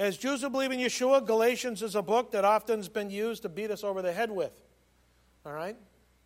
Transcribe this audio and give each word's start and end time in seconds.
As 0.00 0.16
Jews 0.16 0.40
who 0.40 0.48
believe 0.48 0.72
in 0.72 0.78
Yeshua, 0.78 1.26
Galatians 1.26 1.82
is 1.82 1.94
a 1.94 2.00
book 2.00 2.30
that 2.30 2.42
often 2.42 2.78
has 2.78 2.88
been 2.88 3.10
used 3.10 3.42
to 3.42 3.50
beat 3.50 3.70
us 3.70 3.84
over 3.84 4.00
the 4.00 4.14
head 4.14 4.30
with. 4.30 4.58
All 5.44 5.52
right? 5.52 5.76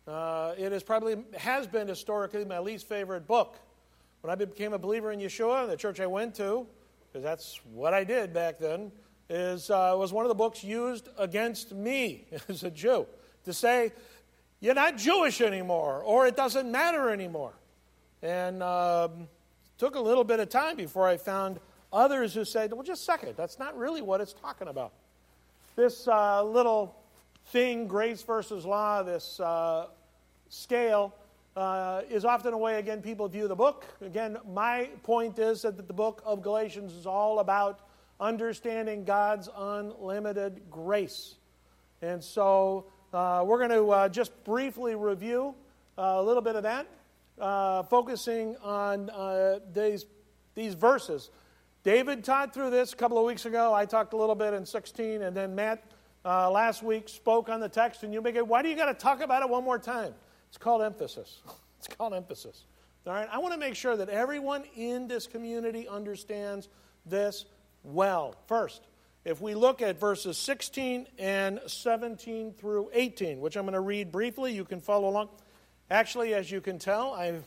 Uh, 0.07 0.53
it 0.57 0.71
is 0.71 0.81
probably 0.81 1.17
has 1.37 1.67
been 1.67 1.85
historically 1.85 2.45
my 2.45 2.59
least 2.59 2.87
favorite 2.87 3.27
book. 3.27 3.59
When 4.21 4.31
I 4.31 4.35
became 4.35 4.71
a 4.71 4.77
believer 4.77 5.11
in 5.11 5.19
Yeshua, 5.19 5.67
the 5.67 5.75
church 5.75 5.99
I 5.99 6.07
went 6.07 6.35
to, 6.35 6.65
because 7.11 7.21
that's 7.21 7.59
what 7.73 7.93
I 7.93 8.05
did 8.05 8.33
back 8.33 8.59
then, 8.59 8.93
is 9.29 9.69
uh, 9.69 9.93
was 9.97 10.13
one 10.13 10.23
of 10.23 10.29
the 10.29 10.35
books 10.35 10.63
used 10.63 11.09
against 11.17 11.73
me 11.73 12.27
as 12.47 12.63
a 12.63 12.71
Jew 12.71 13.05
to 13.43 13.51
say 13.51 13.91
you're 14.61 14.73
not 14.73 14.95
Jewish 14.95 15.41
anymore, 15.41 16.01
or 16.01 16.27
it 16.27 16.37
doesn't 16.37 16.71
matter 16.71 17.09
anymore. 17.09 17.51
And 18.21 18.63
um, 18.63 19.27
took 19.77 19.95
a 19.95 20.01
little 20.01 20.23
bit 20.23 20.39
of 20.39 20.47
time 20.47 20.77
before 20.77 21.09
I 21.09 21.17
found 21.17 21.59
Others 21.95 22.33
who 22.33 22.43
said, 22.43 22.73
well, 22.73 22.83
just 22.83 23.03
a 23.03 23.05
second, 23.05 23.35
that's 23.37 23.57
not 23.57 23.77
really 23.77 24.01
what 24.01 24.19
it's 24.19 24.33
talking 24.33 24.67
about. 24.67 24.91
This 25.77 26.09
uh, 26.09 26.43
little 26.43 26.93
thing, 27.47 27.87
grace 27.87 28.21
versus 28.21 28.65
law, 28.65 29.01
this 29.01 29.39
uh, 29.39 29.87
scale, 30.49 31.15
uh, 31.55 32.01
is 32.09 32.25
often 32.25 32.53
a 32.53 32.57
way, 32.57 32.79
again, 32.79 33.01
people 33.01 33.29
view 33.29 33.47
the 33.47 33.55
book. 33.55 33.85
Again, 34.01 34.37
my 34.53 34.89
point 35.03 35.39
is 35.39 35.61
that 35.61 35.77
the 35.77 35.93
book 35.93 36.21
of 36.25 36.41
Galatians 36.41 36.91
is 36.91 37.05
all 37.05 37.39
about 37.39 37.79
understanding 38.19 39.05
God's 39.05 39.47
unlimited 39.55 40.63
grace. 40.69 41.35
And 42.01 42.21
so 42.21 42.87
uh, 43.13 43.45
we're 43.47 43.57
going 43.57 43.69
to 43.69 43.89
uh, 43.91 44.09
just 44.09 44.43
briefly 44.43 44.95
review 44.95 45.55
uh, 45.97 46.15
a 46.17 46.23
little 46.23 46.41
bit 46.41 46.57
of 46.57 46.63
that, 46.63 46.87
focusing 47.89 48.57
on 48.57 49.09
these, 49.73 50.05
these 50.55 50.73
verses. 50.73 51.29
David 51.85 52.23
taught 52.23 52.51
through 52.51 52.71
this 52.71 52.93
a 52.93 52.95
couple 52.95 53.19
of 53.19 53.25
weeks 53.25 53.45
ago. 53.45 53.71
I 53.71 53.85
talked 53.85 54.13
a 54.13 54.17
little 54.17 54.33
bit 54.33 54.55
in 54.55 54.65
16, 54.65 55.21
and 55.21 55.37
then 55.37 55.53
Matt 55.53 55.83
uh, 56.25 56.49
last 56.49 56.81
week 56.81 57.07
spoke 57.07 57.47
on 57.47 57.59
the 57.59 57.69
text, 57.69 58.01
and 58.01 58.11
you 58.11 58.23
make 58.23 58.35
it, 58.35 58.47
why 58.47 58.63
do 58.63 58.69
you 58.69 58.75
got 58.75 58.87
to 58.87 58.95
talk 58.95 59.21
about 59.21 59.43
it 59.43 59.49
one 59.49 59.63
more 59.63 59.77
time? 59.77 60.11
It's 60.49 60.57
called 60.57 60.81
emphasis. 60.81 61.43
it's 61.77 61.87
called 61.87 62.15
emphasis. 62.15 62.63
All 63.05 63.13
right? 63.13 63.29
I 63.31 63.37
want 63.37 63.53
to 63.53 63.59
make 63.59 63.75
sure 63.75 63.95
that 63.95 64.09
everyone 64.09 64.63
in 64.75 65.07
this 65.07 65.27
community 65.27 65.87
understands 65.87 66.69
this 67.05 67.45
well. 67.83 68.33
First, 68.47 68.81
if 69.23 69.39
we 69.39 69.53
look 69.53 69.83
at 69.83 69.99
verses 69.99 70.39
16 70.39 71.05
and 71.19 71.59
17 71.67 72.53
through 72.53 72.89
18, 72.93 73.39
which 73.39 73.55
I'm 73.55 73.65
going 73.65 73.73
to 73.73 73.79
read 73.79 74.11
briefly, 74.11 74.53
you 74.53 74.65
can 74.65 74.81
follow 74.81 75.07
along. 75.07 75.29
Actually, 75.91 76.33
as 76.33 76.49
you 76.49 76.61
can 76.61 76.79
tell, 76.79 77.13
I 77.13 77.41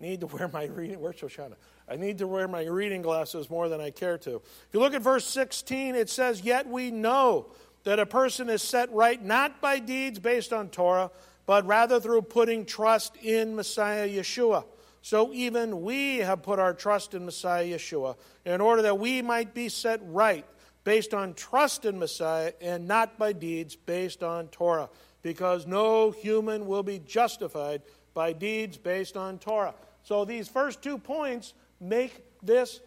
need 0.00 0.20
to 0.20 0.26
wear 0.34 0.48
my 0.48 0.64
reading. 0.64 1.00
Where's 1.00 1.16
Shoshana? 1.16 1.54
I 1.88 1.96
need 1.96 2.18
to 2.18 2.26
wear 2.26 2.46
my 2.48 2.64
reading 2.64 3.02
glasses 3.02 3.48
more 3.48 3.68
than 3.68 3.80
I 3.80 3.90
care 3.90 4.18
to. 4.18 4.36
If 4.36 4.68
you 4.72 4.80
look 4.80 4.94
at 4.94 5.02
verse 5.02 5.26
16, 5.26 5.94
it 5.94 6.10
says, 6.10 6.42
Yet 6.42 6.68
we 6.68 6.90
know 6.90 7.46
that 7.84 7.98
a 7.98 8.06
person 8.06 8.50
is 8.50 8.62
set 8.62 8.92
right 8.92 9.22
not 9.22 9.60
by 9.60 9.78
deeds 9.78 10.18
based 10.18 10.52
on 10.52 10.68
Torah, 10.68 11.10
but 11.46 11.66
rather 11.66 11.98
through 11.98 12.22
putting 12.22 12.66
trust 12.66 13.16
in 13.16 13.56
Messiah 13.56 14.06
Yeshua. 14.06 14.64
So 15.00 15.32
even 15.32 15.80
we 15.80 16.18
have 16.18 16.42
put 16.42 16.58
our 16.58 16.74
trust 16.74 17.14
in 17.14 17.24
Messiah 17.24 17.64
Yeshua 17.64 18.16
in 18.44 18.60
order 18.60 18.82
that 18.82 18.98
we 18.98 19.22
might 19.22 19.54
be 19.54 19.70
set 19.70 20.00
right 20.04 20.44
based 20.84 21.14
on 21.14 21.34
trust 21.34 21.86
in 21.86 21.98
Messiah 21.98 22.52
and 22.60 22.86
not 22.86 23.18
by 23.18 23.32
deeds 23.32 23.76
based 23.76 24.22
on 24.22 24.48
Torah, 24.48 24.90
because 25.22 25.66
no 25.66 26.10
human 26.10 26.66
will 26.66 26.82
be 26.82 26.98
justified 26.98 27.82
by 28.12 28.32
deeds 28.32 28.76
based 28.76 29.16
on 29.16 29.38
Torah. 29.38 29.74
So 30.08 30.24
these 30.24 30.48
first 30.48 30.80
two 30.80 30.96
points 30.96 31.52
make 31.80 32.24
this 32.42 32.80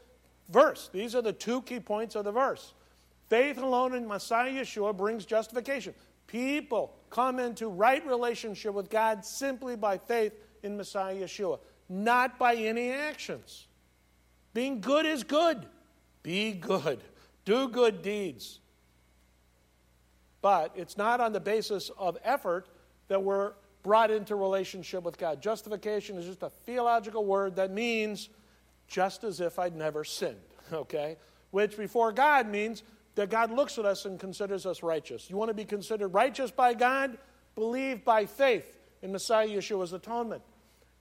verse. 0.50 0.90
These 0.92 1.14
are 1.14 1.22
the 1.22 1.32
two 1.32 1.62
key 1.62 1.80
points 1.80 2.16
of 2.16 2.26
the 2.26 2.32
verse. 2.32 2.74
Faith 3.30 3.60
alone 3.60 3.94
in 3.94 4.08
Messiah 4.08 4.52
Yeshua 4.52 4.98
brings 4.98 5.24
justification. 5.24 5.94
People 6.26 6.96
come 7.12 7.38
into 7.38 7.68
right 7.68 8.04
relationship 8.08 8.74
with 8.74 8.90
God 8.90 9.24
simply 9.24 9.76
by 9.76 10.00
faith 10.00 10.34
in 10.64 10.76
Messiah 10.76 11.14
Yeshua, 11.14 11.60
not 11.88 12.40
by 12.40 12.56
any 12.56 12.90
actions. 12.90 13.68
Being 14.56 14.82
good 14.82 15.06
is 15.06 15.24
good. 15.24 15.68
Be 16.24 16.54
good. 16.54 17.02
Do 17.46 17.68
good 17.68 18.02
deeds. 18.02 18.62
But 20.42 20.72
it's 20.76 20.98
not 20.98 21.22
on 21.22 21.34
the 21.34 21.40
basis 21.40 21.92
of 22.00 22.18
effort 22.24 22.68
that 23.10 23.22
we're 23.22 23.54
brought 23.84 24.12
into 24.12 24.36
relationship 24.36 25.04
with 25.04 25.18
God. 25.18 25.42
Justification 25.42 26.18
is 26.18 26.26
just 26.26 26.44
a 26.44 26.50
theological 26.50 27.26
word 27.26 27.56
that 27.56 27.72
means 27.72 28.30
just 28.88 29.24
as 29.24 29.40
if 29.40 29.58
I'd 29.58 29.76
never 29.76 30.04
sinned, 30.04 30.38
okay? 30.74 31.18
Which 31.52 31.78
before 31.78 32.12
God 32.12 32.48
means 32.48 32.84
that 33.16 33.30
God 33.30 33.52
looks 33.52 33.78
at 33.78 33.86
us 33.86 34.06
and 34.06 34.20
considers 34.20 34.66
us 34.66 34.84
righteous. 34.84 35.30
You 35.30 35.38
want 35.38 35.50
to 35.50 35.54
be 35.54 35.66
considered 35.66 36.10
righteous 36.10 36.52
by 36.52 36.74
God? 36.74 37.18
Believe 37.56 38.06
by 38.06 38.26
faith 38.26 38.74
in 39.02 39.12
Messiah 39.12 39.48
Yeshua's 39.48 39.94
atonement. 39.94 40.42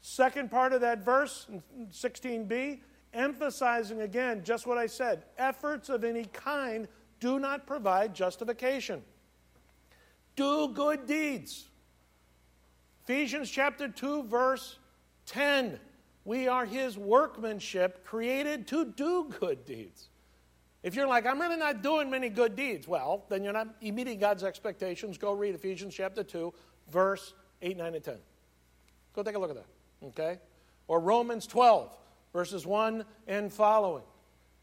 Second 0.00 0.50
part 0.50 0.72
of 0.72 0.80
that 0.80 1.04
verse, 1.04 1.46
16b, 1.92 2.80
emphasizing 3.12 4.00
again 4.00 4.42
just 4.44 4.66
what 4.66 4.78
I 4.78 4.86
said 4.86 5.24
efforts 5.36 5.88
of 5.88 6.04
any 6.04 6.24
kind 6.24 6.88
do 7.18 7.38
not 7.38 7.66
provide 7.66 8.14
justification. 8.14 9.02
Do 10.36 10.68
good 10.68 11.06
deeds. 11.06 11.68
Ephesians 13.10 13.50
chapter 13.50 13.88
2, 13.88 14.22
verse 14.28 14.78
10. 15.26 15.80
We 16.24 16.46
are 16.46 16.64
his 16.64 16.96
workmanship 16.96 18.04
created 18.04 18.68
to 18.68 18.84
do 18.84 19.28
good 19.40 19.64
deeds. 19.64 20.10
If 20.84 20.94
you're 20.94 21.08
like, 21.08 21.26
I'm 21.26 21.40
really 21.40 21.56
not 21.56 21.82
doing 21.82 22.08
many 22.08 22.28
good 22.28 22.54
deeds, 22.54 22.86
well, 22.86 23.24
then 23.28 23.42
you're 23.42 23.52
not 23.52 23.82
meeting 23.82 24.20
God's 24.20 24.44
expectations. 24.44 25.18
Go 25.18 25.32
read 25.32 25.56
Ephesians 25.56 25.92
chapter 25.92 26.22
2, 26.22 26.54
verse 26.88 27.34
8, 27.62 27.76
9, 27.78 27.94
and 27.96 28.04
10. 28.04 28.14
Go 29.12 29.24
take 29.24 29.34
a 29.34 29.40
look 29.40 29.50
at 29.50 29.56
that. 29.56 30.06
Okay? 30.06 30.38
Or 30.86 31.00
Romans 31.00 31.48
12, 31.48 31.90
verses 32.32 32.64
1 32.64 33.04
and 33.26 33.52
following. 33.52 34.04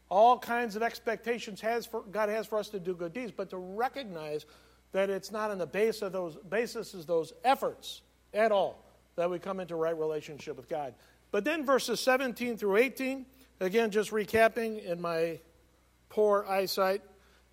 All 0.08 0.38
kinds 0.38 0.74
of 0.74 0.82
expectations 0.82 1.60
has 1.60 1.84
for, 1.84 2.00
God 2.00 2.30
has 2.30 2.46
for 2.46 2.58
us 2.58 2.70
to 2.70 2.80
do 2.80 2.94
good 2.94 3.12
deeds, 3.12 3.30
but 3.30 3.50
to 3.50 3.58
recognize 3.58 4.46
that 4.92 5.10
it's 5.10 5.30
not 5.30 5.50
on 5.50 5.58
the 5.58 5.66
base 5.66 6.00
of 6.00 6.12
those 6.12 6.36
basis 6.48 6.94
of 6.94 7.06
those 7.06 7.34
efforts 7.44 8.00
at 8.32 8.52
all 8.52 8.84
that 9.16 9.30
we 9.30 9.38
come 9.38 9.60
into 9.60 9.74
right 9.74 9.96
relationship 9.96 10.56
with 10.56 10.68
God. 10.68 10.94
But 11.30 11.44
then 11.44 11.64
verses 11.64 12.00
17 12.00 12.56
through 12.56 12.76
18, 12.76 13.26
again, 13.60 13.90
just 13.90 14.10
recapping 14.10 14.84
in 14.84 15.00
my 15.00 15.40
poor 16.08 16.44
eyesight, 16.48 17.02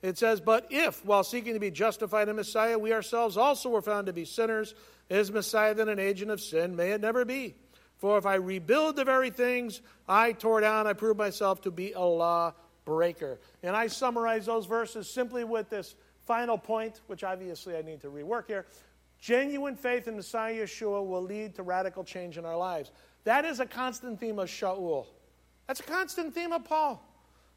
it 0.01 0.17
says, 0.17 0.39
But 0.39 0.67
if, 0.69 1.03
while 1.05 1.23
seeking 1.23 1.53
to 1.55 1.59
be 1.59 1.71
justified 1.71 2.29
in 2.29 2.35
Messiah, 2.35 2.77
we 2.77 2.93
ourselves 2.93 3.37
also 3.37 3.69
were 3.69 3.81
found 3.81 4.07
to 4.07 4.13
be 4.13 4.25
sinners, 4.25 4.75
is 5.09 5.31
Messiah 5.31 5.73
then 5.73 5.89
an 5.89 5.99
agent 5.99 6.31
of 6.31 6.41
sin? 6.41 6.75
May 6.75 6.91
it 6.91 7.01
never 7.01 7.25
be. 7.25 7.55
For 7.97 8.17
if 8.17 8.25
I 8.25 8.35
rebuild 8.35 8.95
the 8.95 9.05
very 9.05 9.29
things 9.29 9.81
I 10.07 10.33
tore 10.33 10.61
down, 10.61 10.87
I 10.87 10.93
prove 10.93 11.17
myself 11.17 11.61
to 11.61 11.71
be 11.71 11.93
a 11.93 12.01
law 12.01 12.53
breaker. 12.83 13.39
And 13.63 13.75
I 13.75 13.87
summarize 13.87 14.45
those 14.45 14.65
verses 14.65 15.09
simply 15.09 15.43
with 15.43 15.69
this 15.69 15.95
final 16.25 16.57
point, 16.57 17.01
which 17.07 17.23
obviously 17.23 17.75
I 17.75 17.81
need 17.81 18.01
to 18.01 18.09
rework 18.09 18.47
here. 18.47 18.65
Genuine 19.25 19.75
faith 19.75 20.07
in 20.07 20.15
Messiah 20.15 20.53
Yeshua 20.53 21.03
will 21.03 21.23
lead 21.23 21.55
to 21.55 21.63
radical 21.63 22.03
change 22.03 22.37
in 22.37 22.45
our 22.45 22.55
lives. 22.55 22.91
That 23.23 23.43
is 23.43 23.59
a 23.59 23.65
constant 23.65 24.19
theme 24.19 24.37
of 24.37 24.47
Shaul. 24.49 25.07
That's 25.65 25.79
a 25.79 25.83
constant 25.83 26.35
theme 26.35 26.51
of 26.51 26.63
Paul. 26.63 27.03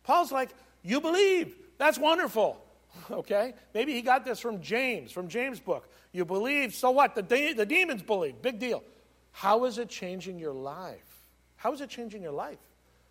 Paul's 0.02 0.32
like, 0.32 0.48
You 0.82 0.98
believe. 1.02 1.54
That's 1.76 1.98
wonderful. 1.98 2.64
Okay? 3.10 3.52
Maybe 3.74 3.92
he 3.92 4.00
got 4.00 4.24
this 4.24 4.40
from 4.40 4.62
James, 4.62 5.12
from 5.12 5.28
James' 5.28 5.60
book. 5.60 5.90
You 6.10 6.24
believe, 6.24 6.74
so 6.74 6.90
what? 6.90 7.14
The, 7.14 7.22
de- 7.22 7.52
the 7.52 7.66
demons 7.66 8.02
believe. 8.02 8.40
Big 8.40 8.58
deal. 8.58 8.82
How 9.30 9.66
is 9.66 9.76
it 9.76 9.90
changing 9.90 10.38
your 10.38 10.54
life? 10.54 11.20
How 11.56 11.74
is 11.74 11.82
it 11.82 11.90
changing 11.90 12.22
your 12.22 12.32
life? 12.32 12.58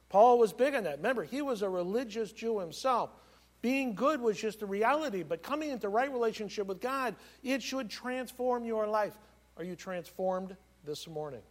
Paul 0.10 0.40
was 0.40 0.52
big 0.52 0.74
on 0.74 0.84
that. 0.86 0.98
Remember, 0.98 1.24
he 1.24 1.44
was 1.44 1.62
a 1.62 1.70
religious 1.70 2.32
Jew 2.32 2.60
himself. 2.60 3.12
Being 3.68 3.96
good 3.96 4.22
was 4.22 4.38
just 4.38 4.62
a 4.62 4.66
reality, 4.66 5.24
but 5.24 5.44
coming 5.44 5.72
into 5.72 5.90
right 5.90 6.10
relationship 6.10 6.68
with 6.68 6.80
God, 6.80 7.18
it 7.44 7.62
should 7.62 7.90
transform 7.90 8.64
your 8.64 8.88
life. 8.88 9.14
Are 9.58 9.64
you 9.66 9.76
transformed 9.76 10.56
this 10.86 11.06
morning? 11.06 11.42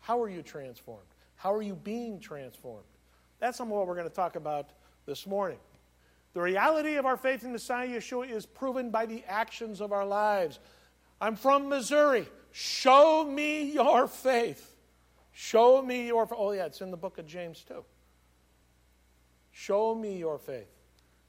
How 0.00 0.20
are 0.20 0.28
you 0.28 0.42
transformed? 0.42 1.06
How 1.36 1.54
are 1.54 1.62
you 1.62 1.74
being 1.74 2.20
transformed? 2.20 2.84
That's 3.38 3.56
some 3.56 3.68
of 3.68 3.78
what 3.78 3.86
we're 3.86 3.94
going 3.94 4.10
to 4.10 4.14
talk 4.14 4.36
about 4.36 4.68
this 5.06 5.26
morning. 5.26 5.56
The 6.34 6.42
reality 6.42 6.96
of 6.96 7.06
our 7.06 7.16
faith 7.16 7.42
in 7.44 7.52
Messiah 7.52 7.88
Yeshua 7.88 8.30
is 8.30 8.44
proven 8.44 8.90
by 8.90 9.06
the 9.06 9.24
actions 9.26 9.80
of 9.80 9.90
our 9.90 10.04
lives. 10.04 10.58
I'm 11.18 11.34
from 11.34 11.70
Missouri. 11.70 12.26
Show 12.52 13.24
me 13.24 13.72
your 13.72 14.06
faith. 14.06 14.76
Show 15.32 15.80
me 15.80 16.08
your 16.08 16.28
Oh 16.30 16.52
yeah, 16.52 16.66
it's 16.66 16.82
in 16.82 16.90
the 16.90 16.98
book 16.98 17.16
of 17.16 17.26
James 17.26 17.64
too. 17.66 17.86
Show 19.50 19.94
me 19.94 20.18
your 20.18 20.38
faith. 20.38 20.68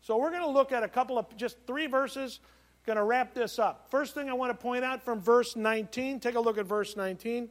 So 0.01 0.18
we're 0.18 0.31
going 0.31 0.42
to 0.42 0.50
look 0.50 0.72
at 0.72 0.84
a 0.84 0.88
couple 0.88 1.18
of 1.18 1.36
just 1.36 1.57
three 1.68 1.88
verses. 1.88 2.40
Going 2.86 2.98
to 2.98 3.04
wrap 3.04 3.34
this 3.34 3.60
up. 3.60 3.88
First 3.92 4.13
thing 4.13 4.30
I 4.30 4.34
want 4.34 4.51
to 4.51 4.57
point 4.57 4.84
out 4.84 5.04
from 5.04 5.19
verse 5.19 5.56
19. 5.56 6.19
Take 6.19 6.36
a 6.36 6.40
look 6.40 6.57
at 6.57 6.66
verse 6.66 6.96
19. 6.96 7.50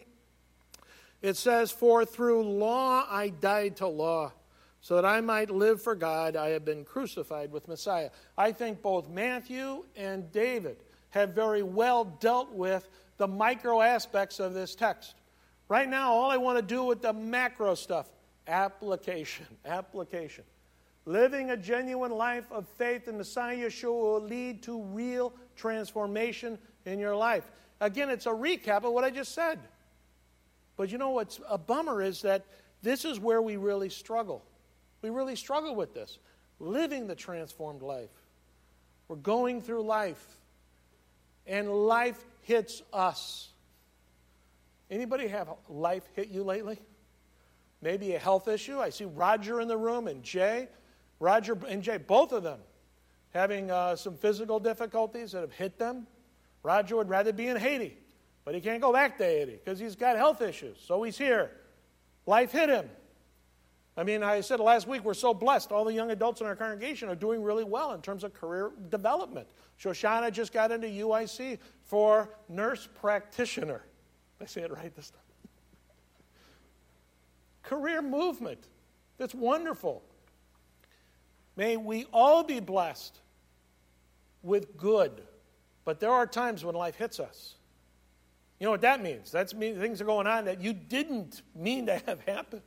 It 1.21 1.37
says, 1.37 1.71
For 1.71 2.05
through 2.05 2.45
law 2.45 3.07
I 3.09 3.29
died 3.29 3.77
to 3.77 3.87
law, 3.87 4.33
so 4.81 4.97
that 4.97 5.05
I 5.05 5.21
might 5.21 5.51
live 5.51 5.83
for 5.83 5.95
God, 5.95 6.37
I 6.37 6.51
have 6.51 6.65
been 6.65 6.85
crucified 6.85 7.53
with 7.53 7.69
Messiah. 7.69 8.11
I 8.37 8.53
think 8.53 8.81
both 8.81 9.09
Matthew 9.09 9.85
and 9.97 10.31
David 10.33 10.79
have 11.11 11.31
very 11.31 11.63
well 11.63 12.05
dealt 12.05 12.53
with 12.53 12.89
the 13.17 13.27
micro 13.27 13.81
aspects 13.81 14.39
of 14.39 14.55
this 14.55 14.75
text. 14.75 15.15
Right 15.69 15.89
now, 15.89 16.13
all 16.13 16.31
I 16.31 16.37
want 16.37 16.59
to 16.59 16.63
do 16.63 16.85
with 16.85 17.03
the 17.03 17.13
macro 17.13 17.75
stuff 17.75 18.09
application. 18.47 19.47
Application. 19.67 20.45
Living 21.09 21.53
a 21.53 21.57
genuine 21.57 22.13
life 22.13 22.53
of 22.53 22.69
faith 22.77 23.09
in 23.09 23.17
Messiah 23.17 23.57
Yeshua 23.57 23.99
will 23.99 24.21
lead 24.21 24.63
to 24.65 24.83
real 24.83 25.33
transformation 25.57 26.59
in 26.85 26.99
your 26.99 27.17
life. 27.17 27.51
Again, 27.81 28.11
it's 28.11 28.27
a 28.27 28.31
recap 28.31 28.85
of 28.85 28.93
what 28.93 29.05
I 29.05 29.11
just 29.11 29.35
said. 29.35 29.59
But 30.77 30.93
you 30.93 30.99
know 30.99 31.09
what's 31.09 31.41
a 31.49 31.57
bummer 31.57 32.03
is 32.03 32.21
that 32.23 32.45
this 32.83 33.07
is 33.07 33.19
where 33.19 33.41
we 33.41 33.57
really 33.57 33.89
struggle. 33.89 34.45
We 35.01 35.09
really 35.09 35.35
struggle 35.35 35.75
with 35.75 35.95
this. 35.95 36.19
Living 36.61 37.07
the 37.07 37.15
transformed 37.15 37.81
life. 37.81 38.11
We're 39.09 39.17
going 39.17 39.63
through 39.63 39.85
life, 39.85 40.23
and 41.47 41.71
life 41.71 42.23
hits 42.43 42.83
us. 42.93 43.49
Anybody 44.91 45.29
have 45.29 45.49
life 45.71 46.07
hit 46.13 46.29
you 46.29 46.43
lately? 46.43 46.79
Maybe 47.81 48.15
a 48.15 48.19
health 48.19 48.47
issue. 48.47 48.79
I 48.79 48.91
see 48.91 49.07
Roger 49.07 49.63
in 49.63 49.69
the 49.69 49.79
room 49.79 50.07
and 50.07 50.23
Jay. 50.23 50.69
Roger 51.21 51.59
and 51.69 51.83
Jay, 51.83 51.97
both 51.97 52.33
of 52.33 52.43
them, 52.43 52.61
having 53.31 53.71
uh, 53.71 53.97
some 53.97 54.17
physical 54.17 54.61
difficulties 54.61 55.33
that 55.33 55.41
have 55.41 55.53
hit 55.53 55.79
them. 55.79 56.07
Roger 56.63 56.97
would 56.97 57.09
rather 57.09 57.33
be 57.33 57.49
in 57.49 57.57
Haiti, 57.57 57.97
but 58.45 58.55
he 58.55 58.61
can't 58.61 58.81
go 58.81 58.93
back 58.93 59.17
to 59.19 59.25
Haiti 59.25 59.53
because 59.53 59.79
he's 59.79 59.97
got 59.97 60.17
health 60.17 60.43
issues. 60.43 60.79
So 60.85 61.03
he's 61.03 61.19
here. 61.19 61.51
Life 62.27 62.53
hit 62.53 62.69
him. 62.69 62.89
I 63.97 64.05
mean, 64.05 64.23
I 64.23 64.41
said 64.43 64.61
last 64.61 64.87
week, 64.87 65.03
we're 65.05 65.15
so 65.15 65.35
blessed. 65.35 65.73
All 65.73 65.85
the 65.85 65.93
young 65.93 66.11
adults 66.13 66.41
in 66.41 66.47
our 66.47 66.55
congregation 66.55 67.09
are 67.09 67.17
doing 67.17 67.43
really 67.43 67.65
well 67.65 67.93
in 67.95 68.01
terms 68.01 68.23
of 68.23 68.33
career 68.33 68.71
development. 68.91 69.49
Shoshana 69.81 70.31
just 70.31 70.53
got 70.53 70.71
into 70.71 70.87
UIC 70.87 71.59
for 71.83 72.31
nurse 72.49 72.89
practitioner. 73.01 73.83
Did 74.39 74.45
I 74.45 74.47
say 74.47 74.61
it 74.63 74.73
right 74.73 74.95
this 74.95 75.11
time? 75.11 75.23
career 77.69 78.01
movement. 78.01 78.67
That's 79.19 79.35
wonderful. 79.35 80.03
May 81.59 81.77
we 81.77 82.07
all 82.13 82.45
be 82.45 82.61
blessed 82.61 83.19
with 84.45 84.77
good, 84.77 85.11
but 85.85 85.99
there 85.99 86.13
are 86.13 86.25
times 86.25 86.65
when 86.65 86.77
life 86.77 86.95
hits 86.95 87.19
us. 87.19 87.57
You 88.61 88.67
know 88.67 88.71
what 88.71 88.83
that 88.83 89.03
means? 89.03 89.33
That 89.33 89.53
means 89.55 89.81
things 89.81 90.01
are 90.01 90.05
going 90.05 90.29
on 90.29 90.45
that 90.45 90.61
you 90.61 90.73
didn't 90.73 91.43
mean 91.57 91.87
to 91.87 92.01
have 92.07 92.21
happen. 92.21 92.63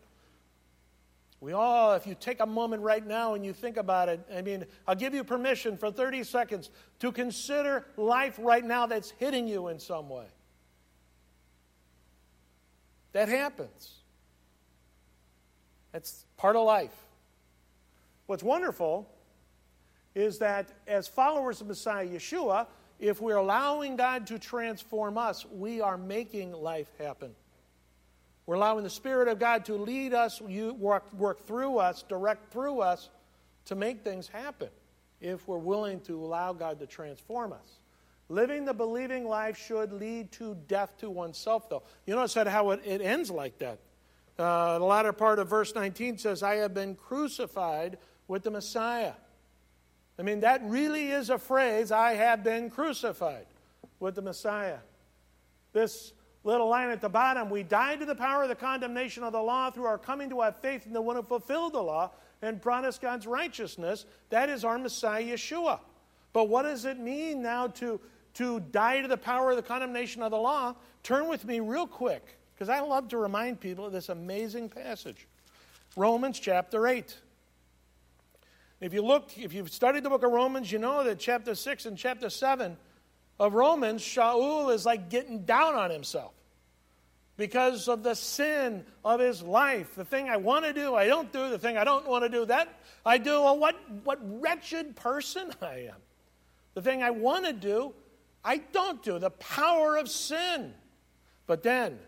We 1.40 1.54
all, 1.54 1.94
if 1.94 2.06
you 2.06 2.16
take 2.20 2.42
a 2.42 2.46
moment 2.46 2.84
right 2.84 3.06
now 3.06 3.34
and 3.34 3.46
you 3.46 3.54
think 3.54 3.78
about 3.78 4.10
it, 4.10 4.20
I 4.36 4.42
mean, 4.42 4.66
I'll 4.86 4.94
give 4.94 5.14
you 5.14 5.24
permission 5.24 5.78
for 5.78 5.90
30 5.90 6.26
seconds 6.26 6.70
to 7.00 7.14
consider 7.14 7.86
life 7.96 8.38
right 8.40 8.64
now 8.64 8.88
that's 8.88 9.12
hitting 9.12 9.48
you 9.48 9.70
in 9.70 9.80
some 9.80 10.10
way. 10.10 10.28
That 13.14 13.30
happens. 13.30 13.94
That's 15.94 16.26
part 16.36 16.58
of 16.58 16.66
life. 16.66 16.92
What's 18.32 18.44
wonderful 18.44 19.10
is 20.16 20.40
that 20.40 20.72
as 20.88 21.06
followers 21.06 21.60
of 21.60 21.68
Messiah 21.68 22.08
Yeshua, 22.08 22.66
if 22.98 23.20
we're 23.20 23.36
allowing 23.36 23.98
God 23.98 24.26
to 24.28 24.40
transform 24.40 25.18
us, 25.18 25.46
we 25.52 25.82
are 25.82 25.98
making 25.98 26.54
life 26.54 26.88
happen. 26.98 27.32
We're 28.46 28.56
allowing 28.56 28.86
the 28.86 28.90
Spirit 28.90 29.28
of 29.28 29.38
God 29.38 29.66
to 29.66 29.76
lead 29.76 30.14
us, 30.14 30.40
work, 30.40 31.12
work 31.12 31.46
through 31.46 31.80
us, 31.80 32.04
direct 32.04 32.54
through 32.54 32.80
us 32.80 33.10
to 33.66 33.76
make 33.76 34.06
things 34.06 34.30
happen 34.30 34.70
if 35.20 35.46
we're 35.46 35.58
willing 35.58 36.00
to 36.04 36.14
allow 36.14 36.54
God 36.54 36.80
to 36.80 36.88
transform 36.88 37.52
us. 37.52 37.80
Living 38.30 38.64
the 38.64 38.74
believing 38.74 39.28
life 39.28 39.58
should 39.58 39.92
lead 39.92 40.32
to 40.32 40.56
death 40.70 40.98
to 41.00 41.10
oneself, 41.10 41.68
though. 41.68 41.84
You 42.06 42.16
notice 42.16 42.36
how 42.36 42.70
it, 42.70 42.80
it 42.86 43.02
ends 43.02 43.30
like 43.30 43.60
that. 43.60 43.80
Uh, 44.40 44.80
the 44.80 44.86
latter 44.86 45.12
part 45.12 45.38
of 45.40 45.50
verse 45.50 45.76
19 45.76 46.18
says, 46.18 46.42
I 46.42 46.56
have 46.56 46.74
been 46.74 46.96
crucified 46.96 47.98
with 48.32 48.44
the 48.44 48.50
Messiah. 48.50 49.12
I 50.18 50.22
mean, 50.22 50.40
that 50.40 50.62
really 50.64 51.12
is 51.12 51.30
a 51.30 51.38
phrase, 51.38 51.92
I 51.92 52.14
have 52.14 52.46
been 52.46 52.70
crucified 52.70 53.46
with 54.00 54.16
the 54.16 54.22
Messiah. 54.22 54.78
This 55.74 56.14
little 56.46 56.70
line 56.70 56.92
at 56.92 57.02
the 57.02 57.10
bottom 57.10 57.50
we 57.50 57.62
died 57.62 58.00
to 58.00 58.06
the 58.06 58.16
power 58.16 58.44
of 58.44 58.50
the 58.50 58.56
condemnation 58.56 59.24
of 59.24 59.34
the 59.34 59.42
law 59.42 59.70
through 59.70 59.84
our 59.84 59.98
coming 59.98 60.30
to 60.30 60.40
have 60.40 60.56
faith 60.56 60.88
in 60.88 60.94
the 60.94 61.02
one 61.02 61.18
who 61.18 61.24
fulfilled 61.24 61.74
the 61.74 61.84
law 61.84 62.10
and 62.42 62.62
brought 62.62 62.86
us 62.86 62.98
God's 62.98 63.28
righteousness. 63.28 64.06
That 64.30 64.48
is 64.48 64.64
our 64.64 64.78
Messiah, 64.78 65.24
Yeshua. 65.24 65.80
But 66.32 66.48
what 66.48 66.64
does 66.64 66.86
it 66.86 67.00
mean 67.00 67.42
now 67.42 67.68
to, 67.68 68.00
to 68.36 68.62
die 68.62 69.02
to 69.02 69.10
the 69.10 69.18
power 69.18 69.52
of 69.52 69.58
the 69.58 69.62
condemnation 69.62 70.24
of 70.24 70.32
the 70.32 70.38
law? 70.38 70.74
Turn 71.04 71.28
with 71.28 71.44
me 71.44 71.60
real 71.60 71.86
quick, 71.86 72.38
because 72.56 72.70
I 72.70 72.80
love 72.80 73.10
to 73.10 73.18
remind 73.18 73.60
people 73.60 73.86
of 73.86 73.92
this 73.92 74.08
amazing 74.08 74.70
passage 74.70 75.28
Romans 75.98 76.40
chapter 76.40 76.88
8. 76.88 77.14
If 78.82 78.96
you 78.96 79.04
look, 79.04 79.38
if 79.38 79.54
you've 79.54 79.72
studied 79.72 80.04
the 80.04 80.10
book 80.10 80.24
of 80.24 80.32
Romans, 80.32 80.72
you 80.72 80.80
know 80.80 81.04
that 81.04 81.20
chapter 81.20 81.54
6 81.54 81.86
and 81.86 81.96
chapter 81.96 82.32
7 82.32 82.76
of 83.40 83.54
Romans, 83.54 84.02
Shaul 84.02 84.74
is 84.74 84.88
like 84.88 85.10
getting 85.10 85.46
down 85.46 85.76
on 85.76 85.92
himself 85.92 86.34
because 87.38 87.88
of 87.88 88.02
the 88.02 88.16
sin 88.16 88.84
of 89.06 89.20
his 89.20 89.44
life. 89.44 89.94
The 89.96 90.04
thing 90.04 90.30
I 90.30 90.38
want 90.38 90.66
to 90.66 90.74
do, 90.74 90.96
I 90.96 91.06
don't 91.06 91.32
do. 91.32 91.50
The 91.52 91.60
thing 91.60 91.78
I 91.78 91.84
don't 91.84 92.08
want 92.08 92.24
to 92.24 92.30
do, 92.30 92.44
that 92.46 92.80
I 93.06 93.20
do. 93.20 93.42
Well, 93.42 93.60
what, 93.60 93.76
what 94.04 94.20
wretched 94.42 94.96
person 94.96 95.52
I 95.62 95.90
am. 95.92 96.02
The 96.74 96.82
thing 96.82 97.04
I 97.04 97.12
want 97.12 97.46
to 97.46 97.54
do, 97.54 97.94
I 98.44 98.58
don't 98.58 99.04
do. 99.04 99.20
The 99.20 99.30
power 99.30 99.96
of 99.98 100.10
sin. 100.10 100.74
But 101.46 101.62
then, 101.62 102.00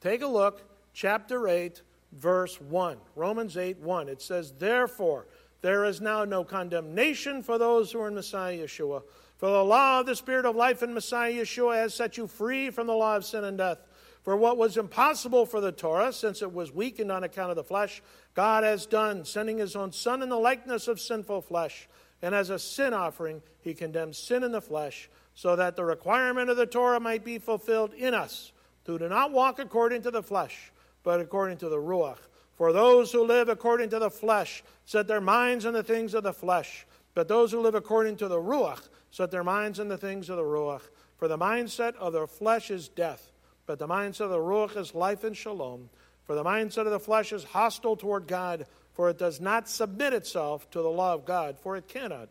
take 0.00 0.22
a 0.22 0.26
look, 0.26 0.62
chapter 0.94 1.48
8, 1.48 1.82
verse 2.12 2.58
1. 2.60 2.96
Romans 3.14 3.56
8, 3.58 3.78
1. 3.78 4.08
It 4.08 4.22
says, 4.22 4.52
Therefore, 4.52 5.26
there 5.64 5.86
is 5.86 6.02
now 6.02 6.26
no 6.26 6.44
condemnation 6.44 7.42
for 7.42 7.56
those 7.56 7.90
who 7.90 7.98
are 7.98 8.08
in 8.08 8.14
Messiah 8.14 8.54
Yeshua. 8.54 9.02
For 9.38 9.48
the 9.48 9.64
law 9.64 10.00
of 10.00 10.04
the 10.04 10.14
Spirit 10.14 10.44
of 10.44 10.54
life 10.54 10.82
in 10.82 10.92
Messiah 10.92 11.32
Yeshua 11.32 11.76
has 11.76 11.94
set 11.94 12.18
you 12.18 12.26
free 12.26 12.68
from 12.68 12.86
the 12.86 12.92
law 12.92 13.16
of 13.16 13.24
sin 13.24 13.44
and 13.44 13.56
death. 13.56 13.78
For 14.24 14.36
what 14.36 14.58
was 14.58 14.76
impossible 14.76 15.46
for 15.46 15.62
the 15.62 15.72
Torah, 15.72 16.12
since 16.12 16.42
it 16.42 16.52
was 16.52 16.70
weakened 16.70 17.10
on 17.10 17.24
account 17.24 17.48
of 17.48 17.56
the 17.56 17.64
flesh, 17.64 18.02
God 18.34 18.62
has 18.62 18.84
done, 18.84 19.24
sending 19.24 19.56
his 19.56 19.74
own 19.74 19.90
Son 19.90 20.20
in 20.20 20.28
the 20.28 20.36
likeness 20.36 20.86
of 20.86 21.00
sinful 21.00 21.40
flesh. 21.40 21.88
And 22.20 22.34
as 22.34 22.50
a 22.50 22.58
sin 22.58 22.92
offering, 22.92 23.40
he 23.62 23.72
condemned 23.72 24.16
sin 24.16 24.44
in 24.44 24.52
the 24.52 24.60
flesh, 24.60 25.08
so 25.34 25.56
that 25.56 25.76
the 25.76 25.84
requirement 25.86 26.50
of 26.50 26.58
the 26.58 26.66
Torah 26.66 27.00
might 27.00 27.24
be 27.24 27.38
fulfilled 27.38 27.94
in 27.94 28.12
us, 28.12 28.52
who 28.84 28.98
do 28.98 29.08
not 29.08 29.32
walk 29.32 29.58
according 29.58 30.02
to 30.02 30.10
the 30.10 30.22
flesh, 30.22 30.72
but 31.02 31.22
according 31.22 31.56
to 31.56 31.70
the 31.70 31.78
Ruach. 31.78 32.18
For 32.56 32.72
those 32.72 33.10
who 33.12 33.24
live 33.24 33.48
according 33.48 33.90
to 33.90 33.98
the 33.98 34.10
flesh 34.10 34.62
set 34.84 35.06
their 35.06 35.20
minds 35.20 35.66
on 35.66 35.72
the 35.72 35.82
things 35.82 36.14
of 36.14 36.22
the 36.22 36.32
flesh, 36.32 36.86
but 37.14 37.28
those 37.28 37.52
who 37.52 37.60
live 37.60 37.74
according 37.74 38.16
to 38.16 38.28
the 38.28 38.40
Ruach 38.40 38.88
set 39.10 39.30
their 39.30 39.44
minds 39.44 39.80
on 39.80 39.88
the 39.88 39.98
things 39.98 40.28
of 40.28 40.36
the 40.36 40.42
Ruach. 40.42 40.82
For 41.16 41.28
the 41.28 41.38
mindset 41.38 41.96
of 41.96 42.12
the 42.12 42.26
flesh 42.26 42.70
is 42.70 42.88
death, 42.88 43.32
but 43.66 43.78
the 43.78 43.88
mindset 43.88 44.22
of 44.22 44.30
the 44.30 44.38
Ruach 44.38 44.76
is 44.76 44.94
life 44.94 45.24
and 45.24 45.36
shalom. 45.36 45.90
For 46.24 46.34
the 46.34 46.44
mindset 46.44 46.86
of 46.86 46.90
the 46.90 47.00
flesh 47.00 47.32
is 47.32 47.44
hostile 47.44 47.96
toward 47.96 48.26
God, 48.26 48.66
for 48.92 49.10
it 49.10 49.18
does 49.18 49.40
not 49.40 49.68
submit 49.68 50.12
itself 50.12 50.70
to 50.70 50.80
the 50.80 50.90
law 50.90 51.14
of 51.14 51.24
God, 51.24 51.58
for 51.58 51.76
it 51.76 51.88
cannot. 51.88 52.28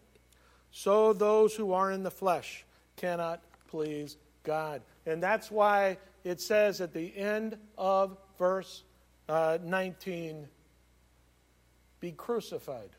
So 0.71 1.13
those 1.13 1.55
who 1.55 1.73
are 1.73 1.91
in 1.91 2.03
the 2.03 2.11
flesh 2.11 2.65
cannot 2.95 3.41
please 3.67 4.17
God. 4.43 4.81
And 5.05 5.21
that's 5.21 5.51
why 5.51 5.97
it 6.23 6.41
says 6.41 6.81
at 6.81 6.93
the 6.93 7.15
end 7.15 7.57
of 7.77 8.17
verse 8.37 8.83
uh, 9.29 9.57
19 9.63 10.47
be 11.99 12.11
crucified. 12.11 12.89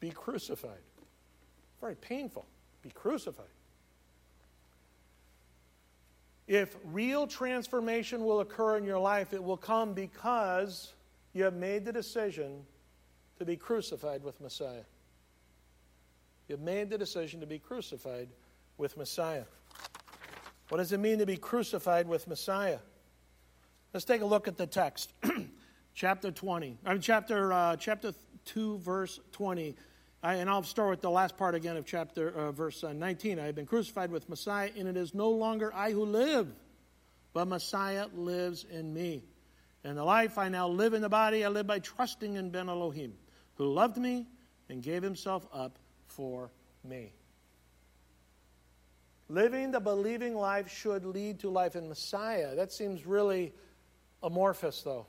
Be 0.00 0.10
crucified. 0.10 0.82
Very 1.80 1.94
painful 1.94 2.46
be 2.86 2.92
crucified. 2.92 3.46
If 6.46 6.76
real 6.84 7.26
transformation 7.26 8.24
will 8.24 8.38
occur 8.38 8.76
in 8.76 8.84
your 8.84 9.00
life, 9.00 9.32
it 9.32 9.42
will 9.42 9.56
come 9.56 9.92
because 9.92 10.92
you 11.32 11.42
have 11.42 11.54
made 11.54 11.84
the 11.84 11.92
decision 11.92 12.64
to 13.40 13.44
be 13.44 13.56
crucified 13.56 14.22
with 14.22 14.40
Messiah. 14.40 14.84
You've 16.48 16.60
made 16.60 16.90
the 16.90 16.98
decision 16.98 17.40
to 17.40 17.46
be 17.46 17.58
crucified 17.58 18.28
with 18.78 18.96
Messiah. 18.96 19.44
What 20.68 20.78
does 20.78 20.92
it 20.92 21.00
mean 21.00 21.18
to 21.18 21.26
be 21.26 21.36
crucified 21.36 22.06
with 22.06 22.28
Messiah? 22.28 22.78
Let's 23.96 24.04
take 24.04 24.20
a 24.20 24.26
look 24.26 24.46
at 24.46 24.58
the 24.58 24.66
text. 24.66 25.10
chapter 25.94 26.30
20. 26.30 26.76
I 26.84 26.92
mean, 26.92 27.00
chapter, 27.00 27.50
uh, 27.50 27.76
chapter 27.76 28.12
2, 28.44 28.76
verse 28.80 29.18
20. 29.32 29.74
I, 30.22 30.34
and 30.34 30.50
I'll 30.50 30.64
start 30.64 30.90
with 30.90 31.00
the 31.00 31.08
last 31.08 31.38
part 31.38 31.54
again 31.54 31.78
of 31.78 31.86
chapter 31.86 32.28
uh, 32.28 32.52
verse 32.52 32.84
uh, 32.84 32.92
19. 32.92 33.38
I 33.38 33.46
have 33.46 33.54
been 33.54 33.64
crucified 33.64 34.10
with 34.10 34.28
Messiah, 34.28 34.68
and 34.76 34.86
it 34.86 34.98
is 34.98 35.14
no 35.14 35.30
longer 35.30 35.72
I 35.74 35.92
who 35.92 36.04
live, 36.04 36.46
but 37.32 37.48
Messiah 37.48 38.08
lives 38.14 38.66
in 38.70 38.92
me. 38.92 39.24
And 39.82 39.96
the 39.96 40.04
life 40.04 40.36
I 40.36 40.50
now 40.50 40.68
live 40.68 40.92
in 40.92 41.00
the 41.00 41.08
body, 41.08 41.42
I 41.42 41.48
live 41.48 41.66
by 41.66 41.78
trusting 41.78 42.34
in 42.34 42.50
Ben 42.50 42.68
Elohim, 42.68 43.14
who 43.54 43.64
loved 43.64 43.96
me 43.96 44.26
and 44.68 44.82
gave 44.82 45.02
himself 45.02 45.46
up 45.54 45.78
for 46.06 46.50
me. 46.84 47.14
Living 49.30 49.70
the 49.70 49.80
believing 49.80 50.34
life 50.34 50.70
should 50.70 51.06
lead 51.06 51.40
to 51.40 51.48
life 51.48 51.76
in 51.76 51.88
Messiah. 51.88 52.54
That 52.54 52.74
seems 52.74 53.06
really 53.06 53.54
amorphous, 54.22 54.82
though. 54.82 55.06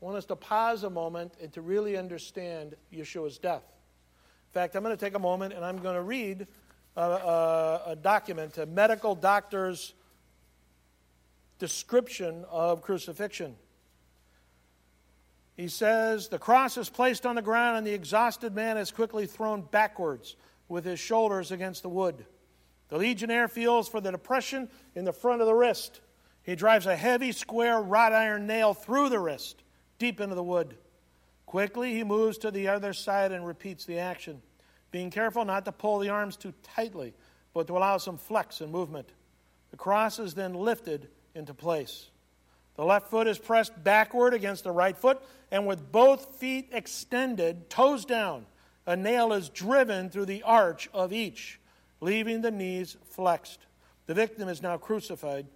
I 0.00 0.04
want 0.04 0.16
us 0.16 0.24
to 0.26 0.36
pause 0.36 0.82
a 0.82 0.90
moment 0.90 1.34
and 1.40 1.52
to 1.52 1.60
really 1.60 1.96
understand 1.96 2.74
Yeshua's 2.92 3.38
death. 3.38 3.62
In 3.62 4.52
fact, 4.52 4.74
I'm 4.74 4.82
going 4.82 4.96
to 4.96 5.02
take 5.02 5.14
a 5.14 5.20
moment 5.20 5.54
and 5.54 5.64
I'm 5.64 5.78
going 5.78 5.94
to 5.94 6.02
read 6.02 6.46
a, 6.96 7.00
a, 7.00 7.82
a 7.86 7.96
document, 7.96 8.58
a 8.58 8.66
medical 8.66 9.14
doctor's 9.14 9.94
description 11.58 12.44
of 12.50 12.82
crucifixion. 12.82 13.54
He 15.56 15.68
says, 15.68 16.28
The 16.28 16.38
cross 16.38 16.76
is 16.76 16.88
placed 16.88 17.24
on 17.24 17.36
the 17.36 17.42
ground, 17.42 17.78
and 17.78 17.86
the 17.86 17.94
exhausted 17.94 18.54
man 18.54 18.76
is 18.76 18.90
quickly 18.90 19.26
thrown 19.26 19.62
backwards 19.62 20.34
with 20.68 20.84
his 20.84 20.98
shoulders 20.98 21.52
against 21.52 21.82
the 21.82 21.88
wood. 21.88 22.24
The 22.88 22.98
legionnaire 22.98 23.48
feels 23.48 23.88
for 23.88 24.00
the 24.00 24.10
depression 24.10 24.68
in 24.94 25.04
the 25.04 25.12
front 25.12 25.40
of 25.40 25.46
the 25.46 25.54
wrist. 25.54 26.00
He 26.42 26.56
drives 26.56 26.86
a 26.86 26.96
heavy, 26.96 27.32
square 27.32 27.80
wrought 27.80 28.12
iron 28.12 28.46
nail 28.46 28.74
through 28.74 29.08
the 29.08 29.18
wrist, 29.18 29.62
deep 29.98 30.20
into 30.20 30.34
the 30.34 30.42
wood. 30.42 30.76
Quickly, 31.46 31.94
he 31.94 32.04
moves 32.04 32.38
to 32.38 32.50
the 32.50 32.68
other 32.68 32.92
side 32.92 33.30
and 33.30 33.46
repeats 33.46 33.84
the 33.84 33.98
action, 33.98 34.42
being 34.90 35.10
careful 35.10 35.44
not 35.44 35.64
to 35.66 35.72
pull 35.72 35.98
the 35.98 36.08
arms 36.08 36.36
too 36.36 36.52
tightly, 36.62 37.14
but 37.54 37.66
to 37.66 37.76
allow 37.76 37.98
some 37.98 38.16
flex 38.16 38.60
and 38.60 38.72
movement. 38.72 39.10
The 39.70 39.76
cross 39.76 40.18
is 40.18 40.34
then 40.34 40.54
lifted 40.54 41.08
into 41.34 41.54
place. 41.54 42.10
The 42.76 42.84
left 42.84 43.10
foot 43.10 43.26
is 43.26 43.38
pressed 43.38 43.84
backward 43.84 44.34
against 44.34 44.64
the 44.64 44.72
right 44.72 44.96
foot, 44.96 45.22
and 45.50 45.66
with 45.66 45.92
both 45.92 46.36
feet 46.36 46.70
extended, 46.72 47.68
toes 47.68 48.04
down, 48.04 48.46
a 48.86 48.96
nail 48.96 49.32
is 49.32 49.48
driven 49.48 50.10
through 50.10 50.26
the 50.26 50.42
arch 50.42 50.88
of 50.92 51.12
each, 51.12 51.60
leaving 52.00 52.40
the 52.40 52.50
knees 52.50 52.96
flexed. 53.04 53.60
The 54.06 54.14
victim 54.14 54.48
is 54.48 54.62
now 54.62 54.78
crucified. 54.78 55.46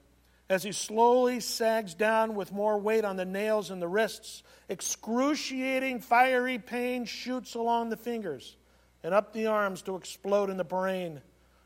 As 0.48 0.62
he 0.62 0.70
slowly 0.72 1.40
sags 1.40 1.94
down 1.94 2.34
with 2.36 2.52
more 2.52 2.78
weight 2.78 3.04
on 3.04 3.16
the 3.16 3.24
nails 3.24 3.70
and 3.70 3.82
the 3.82 3.88
wrists, 3.88 4.44
excruciating 4.68 6.00
fiery 6.00 6.58
pain 6.58 7.04
shoots 7.04 7.54
along 7.54 7.90
the 7.90 7.96
fingers 7.96 8.56
and 9.02 9.12
up 9.12 9.32
the 9.32 9.46
arms 9.46 9.82
to 9.82 9.96
explode 9.96 10.50
in 10.50 10.56
the 10.56 10.64
brain. 10.64 11.20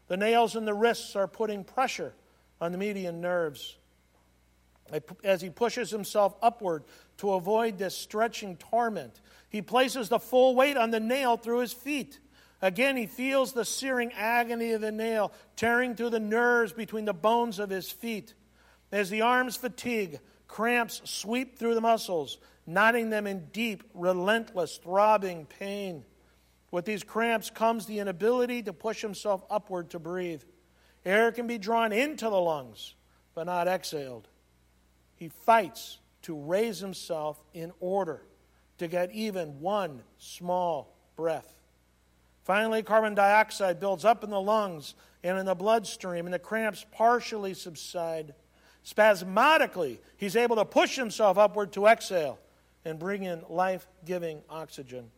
The 0.08 0.16
nails 0.16 0.56
in 0.56 0.64
the 0.64 0.74
wrists 0.74 1.14
are 1.14 1.28
putting 1.28 1.62
pressure 1.62 2.14
on 2.60 2.72
the 2.72 2.78
median 2.78 3.20
nerves 3.20 3.76
as 5.22 5.40
he 5.40 5.50
pushes 5.50 5.90
himself 5.90 6.34
upward 6.42 6.84
to 7.18 7.32
avoid 7.34 7.78
this 7.78 7.96
stretching 7.96 8.56
torment. 8.56 9.20
He 9.48 9.62
places 9.62 10.08
the 10.08 10.18
full 10.18 10.54
weight 10.54 10.76
on 10.76 10.90
the 10.90 11.00
nail 11.00 11.36
through 11.36 11.60
his 11.60 11.72
feet. 11.72 12.18
Again, 12.62 12.96
he 12.96 13.06
feels 13.06 13.52
the 13.52 13.64
searing 13.64 14.12
agony 14.12 14.72
of 14.72 14.80
the 14.80 14.92
nail 14.92 15.32
tearing 15.54 15.94
through 15.94 16.10
the 16.10 16.20
nerves 16.20 16.72
between 16.72 17.04
the 17.04 17.14
bones 17.14 17.58
of 17.58 17.70
his 17.70 17.90
feet. 17.90 18.34
As 18.92 19.10
the 19.10 19.22
arms 19.22 19.56
fatigue, 19.56 20.20
cramps 20.48 21.00
sweep 21.04 21.58
through 21.58 21.74
the 21.74 21.80
muscles, 21.80 22.38
knotting 22.66 23.10
them 23.10 23.26
in 23.26 23.46
deep, 23.52 23.84
relentless, 23.94 24.78
throbbing 24.78 25.46
pain. 25.46 26.04
With 26.70 26.84
these 26.84 27.02
cramps 27.02 27.50
comes 27.50 27.86
the 27.86 27.98
inability 27.98 28.62
to 28.62 28.72
push 28.72 29.00
himself 29.00 29.44
upward 29.50 29.90
to 29.90 29.98
breathe. 29.98 30.42
Air 31.04 31.32
can 31.32 31.46
be 31.46 31.58
drawn 31.58 31.92
into 31.92 32.24
the 32.24 32.40
lungs, 32.40 32.94
but 33.34 33.44
not 33.44 33.68
exhaled. 33.68 34.28
He 35.16 35.28
fights 35.28 35.98
to 36.22 36.36
raise 36.36 36.80
himself 36.80 37.42
in 37.54 37.72
order 37.80 38.22
to 38.78 38.88
get 38.88 39.12
even 39.12 39.60
one 39.60 40.02
small 40.18 40.96
breath. 41.16 41.54
Finally, 42.44 42.82
carbon 42.82 43.14
dioxide 43.14 43.78
builds 43.78 44.04
up 44.04 44.24
in 44.24 44.30
the 44.30 44.40
lungs 44.40 44.94
and 45.22 45.38
in 45.38 45.46
the 45.46 45.54
bloodstream, 45.54 46.26
and 46.26 46.32
the 46.32 46.38
cramps 46.38 46.86
partially 46.90 47.54
subside. 47.54 48.34
Spasmodically, 48.82 50.00
he's 50.16 50.36
able 50.36 50.56
to 50.56 50.64
push 50.64 50.96
himself 50.96 51.38
upward 51.38 51.72
to 51.72 51.86
exhale 51.86 52.38
and 52.84 52.98
bring 52.98 53.24
in 53.24 53.42
life 53.48 53.86
giving 54.04 54.42
oxygen. 54.48 55.10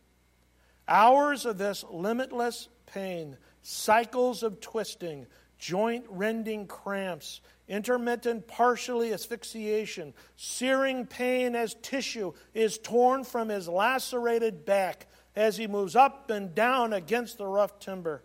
Hours 0.87 1.45
of 1.45 1.57
this 1.57 1.85
limitless 1.89 2.67
pain, 2.85 3.37
cycles 3.61 4.43
of 4.43 4.59
twisting, 4.59 5.27
joint 5.57 6.05
rending 6.09 6.67
cramps, 6.67 7.39
intermittent 7.69 8.47
partially 8.47 9.13
asphyxiation, 9.13 10.13
searing 10.35 11.05
pain 11.05 11.55
as 11.55 11.75
tissue 11.81 12.33
is 12.53 12.77
torn 12.77 13.23
from 13.23 13.47
his 13.47 13.69
lacerated 13.69 14.65
back 14.65 15.07
as 15.35 15.55
he 15.55 15.67
moves 15.67 15.95
up 15.95 16.29
and 16.29 16.53
down 16.53 16.91
against 16.91 17.37
the 17.37 17.47
rough 17.47 17.79
timber. 17.79 18.23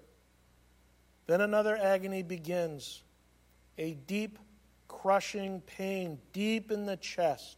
Then 1.26 1.40
another 1.40 1.76
agony 1.76 2.22
begins 2.22 3.02
a 3.76 3.94
deep, 3.94 4.38
crushing 5.02 5.60
pain 5.62 6.18
deep 6.32 6.70
in 6.70 6.86
the 6.86 6.96
chest 6.96 7.56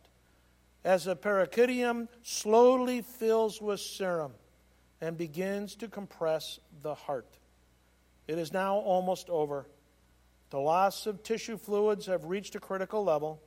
as 0.85 1.05
the 1.05 1.17
pericardium 1.17 2.09
slowly 2.23 3.03
fills 3.03 3.61
with 3.61 3.81
serum 3.81 4.33
and 5.01 5.17
begins 5.17 5.75
to 5.77 5.89
compress 5.89 6.59
the 6.83 6.95
heart. 6.95 7.39
It 8.27 8.39
is 8.39 8.53
now 8.53 8.77
almost 8.77 9.29
over. 9.29 9.67
The 10.51 10.59
loss 10.59 11.07
of 11.07 11.23
tissue 11.23 11.57
fluids 11.57 12.07
have 12.07 12.25
reached 12.25 12.55
a 12.55 12.61
critical 12.61 13.05
level. 13.05 13.41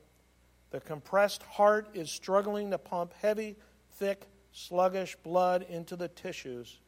The 0.70 0.80
compressed 0.80 1.42
heart 1.42 1.88
is 1.94 2.10
struggling 2.10 2.70
to 2.70 2.78
pump 2.78 3.12
heavy, 3.20 3.56
thick, 3.92 4.26
sluggish 4.52 5.16
blood 5.16 5.66
into 5.68 5.96
the 5.96 6.08
tissues. 6.08 6.78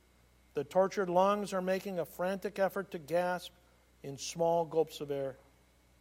The 0.54 0.64
tortured 0.64 1.10
lungs 1.10 1.52
are 1.52 1.62
making 1.62 1.98
a 1.98 2.04
frantic 2.04 2.58
effort 2.58 2.90
to 2.92 2.98
gasp 2.98 3.52
in 4.02 4.16
small 4.16 4.64
gulps 4.64 5.00
of 5.00 5.10
air. 5.10 5.36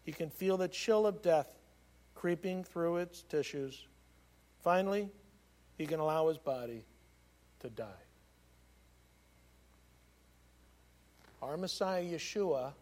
He 0.05 0.12
can 0.12 0.29
feel 0.29 0.55
the 0.55 0.67
chill 0.67 1.07
of 1.07 1.21
death 1.21 1.50
creeping 2.13 2.63
through 2.63 2.97
its 2.97 3.24
tissues. 3.24 3.88
Finally, 4.63 5.09
he 5.77 5.85
can 5.85 6.00
allow 6.00 6.27
his 6.27 6.38
body 6.38 6.85
to 7.59 7.69
die. 7.69 8.03
Our 11.41 11.57
Messiah 11.57 12.03
Yeshua 12.03 12.74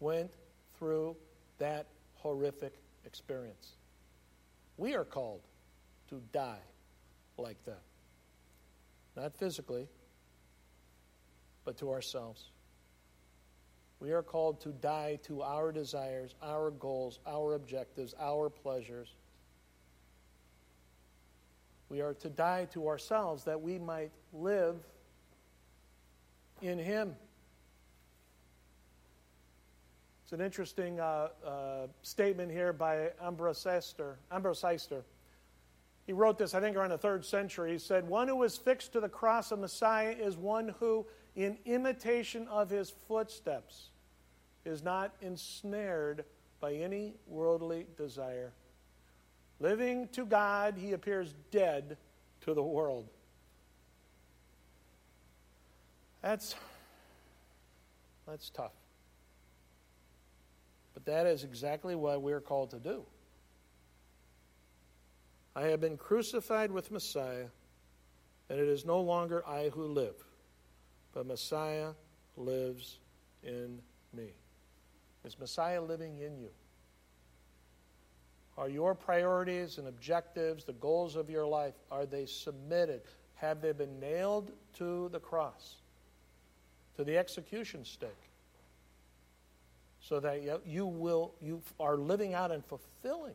went 0.00 0.30
through 0.78 1.16
that 1.58 1.86
horrific 2.16 2.74
experience. 3.06 3.72
We 4.76 4.94
are 4.94 5.04
called 5.04 5.42
to 6.08 6.20
die 6.32 6.60
like 7.36 7.62
that. 7.64 7.82
Not 9.16 9.34
physically, 9.36 9.88
but 11.64 11.76
to 11.78 11.90
ourselves. 11.90 12.50
We 14.02 14.10
are 14.10 14.22
called 14.22 14.60
to 14.62 14.70
die 14.70 15.20
to 15.28 15.42
our 15.42 15.70
desires, 15.70 16.34
our 16.42 16.72
goals, 16.72 17.20
our 17.24 17.54
objectives, 17.54 18.16
our 18.18 18.50
pleasures. 18.50 19.14
We 21.88 22.00
are 22.00 22.12
to 22.14 22.28
die 22.28 22.66
to 22.72 22.88
ourselves 22.88 23.44
that 23.44 23.62
we 23.62 23.78
might 23.78 24.10
live 24.32 24.74
in 26.62 26.80
Him. 26.80 27.14
It's 30.24 30.32
an 30.32 30.40
interesting 30.40 30.98
uh, 30.98 31.28
uh, 31.46 31.86
statement 32.02 32.50
here 32.50 32.72
by 32.72 33.10
Ambrosiaster. 33.24 34.16
Ambrose 34.32 34.62
Eister. 34.62 35.04
He 36.08 36.12
wrote 36.12 36.38
this, 36.38 36.54
I 36.54 36.60
think, 36.60 36.76
around 36.76 36.90
the 36.90 36.98
third 36.98 37.24
century. 37.24 37.70
He 37.70 37.78
said, 37.78 38.08
One 38.08 38.26
who 38.26 38.42
is 38.42 38.56
fixed 38.56 38.94
to 38.94 39.00
the 39.00 39.08
cross 39.08 39.52
of 39.52 39.60
Messiah 39.60 40.10
is 40.10 40.36
one 40.36 40.74
who, 40.80 41.06
in 41.36 41.56
imitation 41.66 42.48
of 42.48 42.68
his 42.68 42.90
footsteps, 42.90 43.90
is 44.64 44.82
not 44.82 45.14
ensnared 45.20 46.24
by 46.60 46.74
any 46.74 47.14
worldly 47.26 47.86
desire. 47.96 48.52
Living 49.60 50.08
to 50.12 50.24
God, 50.24 50.76
he 50.76 50.92
appears 50.92 51.34
dead 51.50 51.96
to 52.42 52.54
the 52.54 52.62
world. 52.62 53.08
That's, 56.20 56.54
that's 58.26 58.50
tough. 58.50 58.72
But 60.94 61.04
that 61.06 61.26
is 61.26 61.44
exactly 61.44 61.94
what 61.94 62.22
we're 62.22 62.40
called 62.40 62.70
to 62.70 62.78
do. 62.78 63.04
I 65.54 65.62
have 65.62 65.80
been 65.80 65.96
crucified 65.96 66.70
with 66.70 66.90
Messiah, 66.90 67.46
and 68.48 68.58
it 68.58 68.68
is 68.68 68.84
no 68.84 69.00
longer 69.00 69.46
I 69.46 69.68
who 69.68 69.86
live, 69.86 70.14
but 71.12 71.26
Messiah 71.26 71.90
lives 72.36 72.98
in 73.42 73.80
me. 74.14 74.30
Is 75.24 75.38
Messiah 75.38 75.80
living 75.80 76.18
in 76.18 76.38
you? 76.38 76.50
Are 78.58 78.68
your 78.68 78.94
priorities 78.94 79.78
and 79.78 79.88
objectives, 79.88 80.64
the 80.64 80.74
goals 80.74 81.16
of 81.16 81.30
your 81.30 81.46
life, 81.46 81.74
are 81.90 82.06
they 82.06 82.26
submitted? 82.26 83.02
Have 83.36 83.60
they 83.60 83.72
been 83.72 83.98
nailed 83.98 84.52
to 84.74 85.08
the 85.08 85.20
cross, 85.20 85.76
to 86.96 87.04
the 87.04 87.16
execution 87.16 87.84
stake? 87.84 88.10
so 90.02 90.18
that 90.18 90.66
you 90.66 90.84
will 90.84 91.32
you 91.40 91.62
are 91.78 91.96
living 91.96 92.34
out 92.34 92.50
and 92.50 92.64
fulfilling 92.64 93.34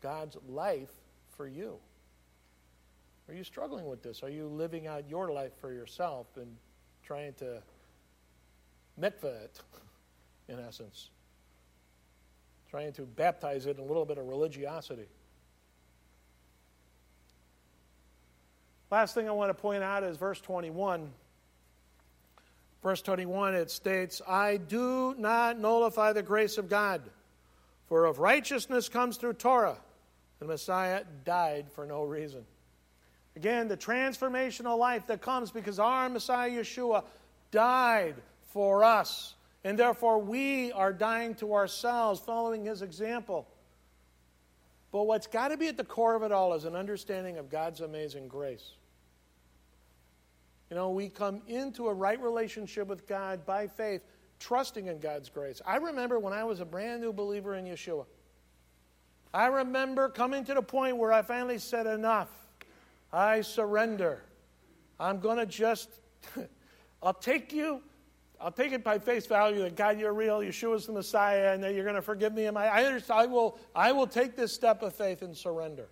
God's 0.00 0.36
life 0.48 0.92
for 1.36 1.46
you? 1.46 1.76
Are 3.28 3.34
you 3.34 3.44
struggling 3.44 3.86
with 3.86 4.02
this? 4.02 4.22
Are 4.22 4.30
you 4.30 4.46
living 4.46 4.86
out 4.86 5.08
your 5.08 5.32
life 5.32 5.52
for 5.60 5.72
yourself 5.72 6.26
and 6.36 6.56
trying 7.04 7.34
to 7.34 7.60
mikvah 8.98 9.44
it, 9.44 9.60
in 10.50 10.58
essence? 10.58 11.10
Trying 12.70 12.92
to 12.94 13.02
baptize 13.02 13.66
it 13.66 13.78
in 13.78 13.82
a 13.82 13.86
little 13.86 14.04
bit 14.04 14.18
of 14.18 14.26
religiosity. 14.28 15.06
Last 18.90 19.14
thing 19.14 19.28
I 19.28 19.32
want 19.32 19.50
to 19.50 19.54
point 19.54 19.82
out 19.82 20.02
is 20.02 20.16
verse 20.16 20.40
21. 20.40 21.10
Verse 22.82 23.02
21, 23.02 23.54
it 23.54 23.70
states, 23.70 24.22
I 24.26 24.56
do 24.56 25.14
not 25.18 25.58
nullify 25.58 26.12
the 26.14 26.22
grace 26.22 26.56
of 26.56 26.70
God, 26.70 27.02
for 27.88 28.08
if 28.08 28.18
righteousness 28.18 28.88
comes 28.88 29.18
through 29.18 29.34
Torah, 29.34 29.76
the 30.38 30.46
Messiah 30.46 31.02
died 31.26 31.66
for 31.72 31.84
no 31.84 32.04
reason. 32.04 32.42
Again, 33.36 33.68
the 33.68 33.76
transformational 33.76 34.78
life 34.78 35.06
that 35.08 35.20
comes 35.20 35.50
because 35.50 35.78
our 35.78 36.08
Messiah 36.08 36.50
Yeshua 36.50 37.04
died 37.50 38.16
for 38.52 38.82
us. 38.82 39.34
And 39.64 39.78
therefore, 39.78 40.18
we 40.18 40.72
are 40.72 40.92
dying 40.92 41.34
to 41.36 41.54
ourselves, 41.54 42.20
following 42.20 42.64
his 42.64 42.82
example. 42.82 43.46
But 44.92 45.04
what's 45.04 45.26
got 45.26 45.48
to 45.48 45.56
be 45.56 45.68
at 45.68 45.76
the 45.76 45.84
core 45.84 46.14
of 46.14 46.22
it 46.22 46.32
all 46.32 46.54
is 46.54 46.64
an 46.64 46.74
understanding 46.74 47.36
of 47.36 47.50
God's 47.50 47.80
amazing 47.80 48.28
grace. 48.28 48.72
You 50.70 50.76
know, 50.76 50.90
we 50.90 51.08
come 51.08 51.42
into 51.46 51.88
a 51.88 51.94
right 51.94 52.20
relationship 52.20 52.88
with 52.88 53.06
God 53.06 53.44
by 53.44 53.66
faith, 53.66 54.02
trusting 54.38 54.86
in 54.86 54.98
God's 54.98 55.28
grace. 55.28 55.60
I 55.66 55.76
remember 55.76 56.18
when 56.18 56.32
I 56.32 56.44
was 56.44 56.60
a 56.60 56.64
brand 56.64 57.02
new 57.02 57.12
believer 57.12 57.54
in 57.54 57.66
Yeshua. 57.66 58.06
I 59.32 59.46
remember 59.46 60.08
coming 60.08 60.44
to 60.44 60.54
the 60.54 60.62
point 60.62 60.96
where 60.96 61.12
I 61.12 61.22
finally 61.22 61.58
said, 61.58 61.86
Enough. 61.86 62.28
I 63.12 63.40
surrender. 63.40 64.22
I'm 64.98 65.18
going 65.20 65.38
to 65.38 65.46
just, 65.46 65.90
I'll 67.02 67.14
take 67.14 67.52
you. 67.52 67.82
I'll 68.40 68.50
take 68.50 68.72
it 68.72 68.82
by 68.82 68.98
face 68.98 69.26
value 69.26 69.62
that 69.62 69.76
God, 69.76 69.98
you're 69.98 70.14
real, 70.14 70.38
Yeshua's 70.38 70.86
the 70.86 70.92
Messiah, 70.92 71.52
and 71.52 71.62
that 71.62 71.74
you're 71.74 71.84
going 71.84 71.96
to 71.96 72.02
forgive 72.02 72.32
me. 72.32 72.48
I, 72.48 72.94
I, 72.96 73.00
I, 73.10 73.26
will, 73.26 73.58
I 73.74 73.92
will 73.92 74.06
take 74.06 74.34
this 74.34 74.52
step 74.52 74.82
of 74.82 74.94
faith 74.94 75.20
and 75.20 75.36
surrender. 75.36 75.88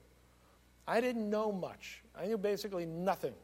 I 0.87 1.03
didn't 1.03 1.29
know 1.29 1.53
much. 1.53 2.03
I 2.19 2.27
knew 2.27 2.39
basically 2.39 2.87
nothing. 2.87 3.35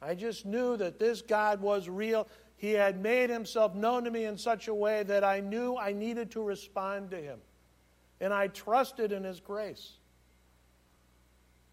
I 0.00 0.14
just 0.14 0.46
knew 0.46 0.76
that 0.76 1.00
this 1.00 1.20
God 1.20 1.60
was 1.60 1.88
real. 1.88 2.28
He 2.56 2.72
had 2.72 3.02
made 3.02 3.28
himself 3.28 3.74
known 3.74 4.04
to 4.04 4.10
me 4.12 4.24
in 4.24 4.38
such 4.38 4.68
a 4.68 4.74
way 4.74 5.02
that 5.02 5.24
I 5.24 5.40
knew 5.40 5.76
I 5.76 5.92
needed 5.92 6.30
to 6.32 6.42
respond 6.42 7.10
to 7.10 7.16
him. 7.16 7.40
And 8.20 8.32
I 8.32 8.46
trusted 8.46 9.10
in 9.10 9.24
his 9.24 9.40
grace. 9.40 9.94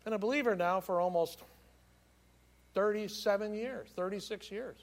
Been 0.03 0.13
a 0.13 0.17
believer 0.17 0.55
now 0.55 0.79
for 0.79 0.99
almost 0.99 1.43
37 2.73 3.53
years, 3.53 3.89
36 3.95 4.49
years. 4.49 4.77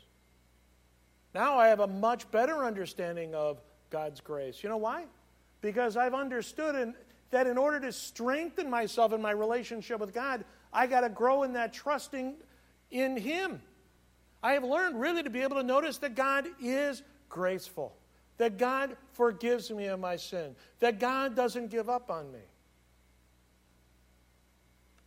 Now 1.36 1.58
I 1.58 1.68
have 1.68 1.80
a 1.80 1.86
much 1.86 2.30
better 2.30 2.64
understanding 2.64 3.34
of 3.34 3.60
God's 3.90 4.22
grace. 4.22 4.62
You 4.62 4.70
know 4.70 4.78
why? 4.78 5.04
Because 5.60 5.94
I've 5.94 6.14
understood 6.14 6.74
in, 6.76 6.94
that 7.30 7.46
in 7.46 7.58
order 7.58 7.78
to 7.78 7.92
strengthen 7.92 8.70
myself 8.70 9.12
in 9.12 9.20
my 9.20 9.32
relationship 9.32 10.00
with 10.00 10.14
God, 10.14 10.46
I 10.72 10.86
got 10.86 11.02
to 11.02 11.10
grow 11.10 11.42
in 11.42 11.52
that 11.52 11.74
trusting 11.74 12.36
in 12.90 13.18
Him. 13.18 13.60
I 14.42 14.54
have 14.54 14.64
learned 14.64 14.98
really 14.98 15.22
to 15.24 15.28
be 15.28 15.42
able 15.42 15.56
to 15.56 15.62
notice 15.62 15.98
that 15.98 16.14
God 16.14 16.46
is 16.58 17.02
graceful, 17.28 17.94
that 18.38 18.56
God 18.56 18.96
forgives 19.12 19.70
me 19.70 19.88
of 19.88 20.00
my 20.00 20.16
sin, 20.16 20.56
that 20.78 20.98
God 20.98 21.36
doesn't 21.36 21.70
give 21.70 21.90
up 21.90 22.10
on 22.10 22.32
me, 22.32 22.38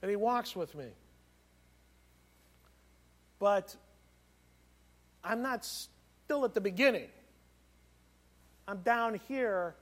that 0.01 0.11
He 0.11 0.15
walks 0.15 0.55
with 0.55 0.75
me. 0.75 0.89
But 3.39 3.75
I'm 5.23 5.41
not 5.41 5.65
still 6.29 6.45
at 6.45 6.53
the 6.53 6.61
beginning. 6.61 7.07
I'm 8.67 8.81
down 8.81 9.19
here 9.27 9.73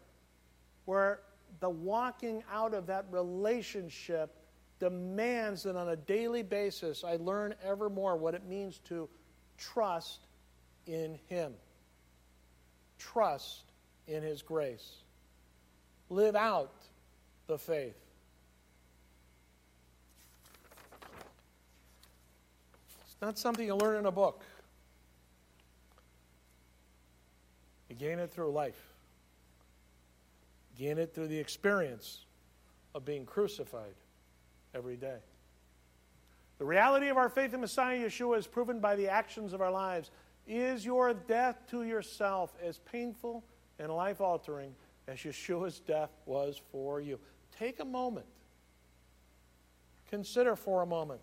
where 0.85 1.19
the 1.59 1.69
walking 1.69 2.41
out 2.49 2.73
of 2.73 2.87
that 2.87 3.05
relationship 3.11 4.33
demands 4.79 5.63
that 5.63 5.75
on 5.75 5.89
a 5.89 5.97
daily 5.97 6.43
basis 6.43 7.03
I 7.03 7.17
learn 7.17 7.53
ever 7.61 7.89
more 7.89 8.15
what 8.15 8.33
it 8.33 8.45
means 8.45 8.79
to 8.85 9.09
trust 9.57 10.21
in 10.85 11.19
Him. 11.27 11.51
Trust 12.97 13.73
in 14.07 14.23
His 14.23 14.41
grace. 14.41 14.99
Live 16.09 16.37
out 16.37 16.71
the 17.47 17.57
faith. 17.57 17.97
It's 23.05 23.17
not 23.21 23.37
something 23.37 23.65
you 23.65 23.75
learn 23.75 23.97
in 23.97 24.05
a 24.05 24.11
book. 24.11 24.45
You 27.89 27.95
gain 27.95 28.19
it 28.19 28.31
through 28.31 28.51
life. 28.51 28.93
You 30.75 30.87
gain 30.87 30.97
it 30.97 31.13
through 31.13 31.27
the 31.27 31.39
experience 31.39 32.25
of 32.93 33.05
being 33.05 33.25
crucified 33.25 33.95
every 34.73 34.97
day. 34.97 35.17
The 36.57 36.65
reality 36.65 37.09
of 37.09 37.17
our 37.17 37.29
faith 37.29 37.53
in 37.53 37.61
Messiah 37.61 37.99
Yeshua 37.99 38.37
is 38.39 38.47
proven 38.47 38.79
by 38.79 38.95
the 38.95 39.09
actions 39.09 39.53
of 39.53 39.61
our 39.61 39.71
lives. 39.71 40.09
Is 40.47 40.85
your 40.85 41.13
death 41.13 41.57
to 41.69 41.83
yourself 41.83 42.53
as 42.63 42.79
painful 42.79 43.43
and 43.79 43.91
life 43.91 44.21
altering 44.21 44.73
as 45.07 45.19
Yeshua's 45.19 45.79
death 45.79 46.09
was 46.25 46.59
for 46.71 46.99
you? 46.99 47.19
Take 47.57 47.79
a 47.79 47.85
moment. 47.85 48.25
Consider 50.09 50.55
for 50.55 50.81
a 50.81 50.85
moment. 50.85 51.21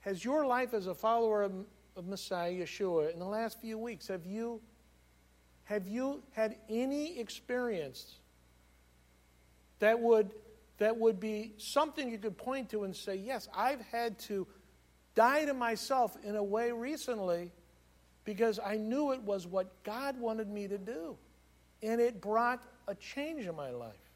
Has 0.00 0.24
your 0.24 0.44
life 0.44 0.74
as 0.74 0.88
a 0.88 0.94
follower 0.94 1.42
of, 1.42 1.52
of 1.96 2.06
Messiah 2.06 2.52
Yeshua 2.52 3.12
in 3.12 3.18
the 3.18 3.26
last 3.26 3.60
few 3.60 3.78
weeks, 3.78 4.08
have 4.08 4.26
you, 4.26 4.60
have 5.64 5.86
you 5.86 6.22
had 6.32 6.56
any 6.68 7.18
experience 7.18 8.16
that 9.78 9.98
would 9.98 10.32
that 10.78 10.96
would 10.96 11.20
be 11.20 11.52
something 11.58 12.10
you 12.10 12.18
could 12.18 12.36
point 12.36 12.70
to 12.70 12.82
and 12.82 12.94
say, 12.94 13.14
Yes, 13.14 13.48
I've 13.54 13.80
had 13.82 14.18
to 14.20 14.48
die 15.14 15.44
to 15.44 15.54
myself 15.54 16.16
in 16.24 16.34
a 16.34 16.42
way 16.42 16.72
recently 16.72 17.52
because 18.24 18.58
I 18.58 18.76
knew 18.76 19.12
it 19.12 19.22
was 19.22 19.46
what 19.46 19.82
God 19.84 20.18
wanted 20.18 20.48
me 20.48 20.66
to 20.66 20.78
do. 20.78 21.16
And 21.84 22.00
it 22.00 22.20
brought 22.20 22.64
a 22.88 22.96
change 22.96 23.46
in 23.46 23.54
my 23.54 23.70
life. 23.70 24.10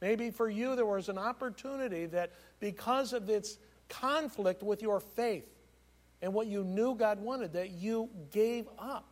Maybe 0.00 0.30
for 0.30 0.48
you, 0.48 0.74
there 0.74 0.86
was 0.86 1.10
an 1.10 1.18
opportunity 1.18 2.06
that 2.06 2.32
because 2.60 3.12
of 3.12 3.28
its 3.28 3.58
conflict 3.90 4.62
with 4.62 4.80
your 4.80 5.00
faith 5.00 5.48
and 6.22 6.32
what 6.32 6.46
you 6.46 6.64
knew 6.64 6.94
God 6.94 7.20
wanted, 7.20 7.52
that 7.52 7.70
you 7.70 8.08
gave 8.32 8.66
up 8.78 9.06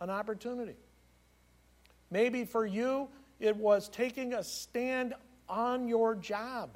an 0.00 0.10
opportunity. 0.10 0.76
Maybe 2.10 2.44
for 2.44 2.66
you, 2.66 3.08
it 3.40 3.56
was 3.56 3.88
taking 3.88 4.34
a 4.34 4.42
stand 4.42 5.14
on 5.48 5.88
your 5.88 6.14
job 6.14 6.70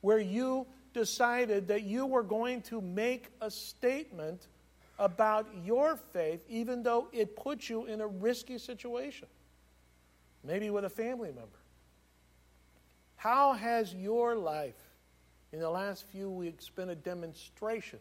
where 0.00 0.18
you 0.18 0.66
decided 0.92 1.68
that 1.68 1.82
you 1.82 2.06
were 2.06 2.22
going 2.22 2.62
to 2.62 2.80
make 2.80 3.28
a 3.40 3.50
statement 3.50 4.48
about 4.98 5.46
your 5.64 5.96
faith, 6.12 6.40
even 6.48 6.82
though 6.82 7.08
it 7.12 7.36
put 7.36 7.68
you 7.68 7.86
in 7.86 8.00
a 8.00 8.06
risky 8.06 8.58
situation, 8.58 9.28
maybe 10.44 10.70
with 10.70 10.84
a 10.84 10.90
family 10.90 11.28
member. 11.28 11.58
How 13.16 13.52
has 13.52 13.94
your 13.94 14.34
life 14.34 14.80
in 15.52 15.60
the 15.60 15.70
last 15.70 16.04
few 16.10 16.30
weeks 16.30 16.68
been 16.68 16.90
a 16.90 16.94
demonstration 16.94 17.98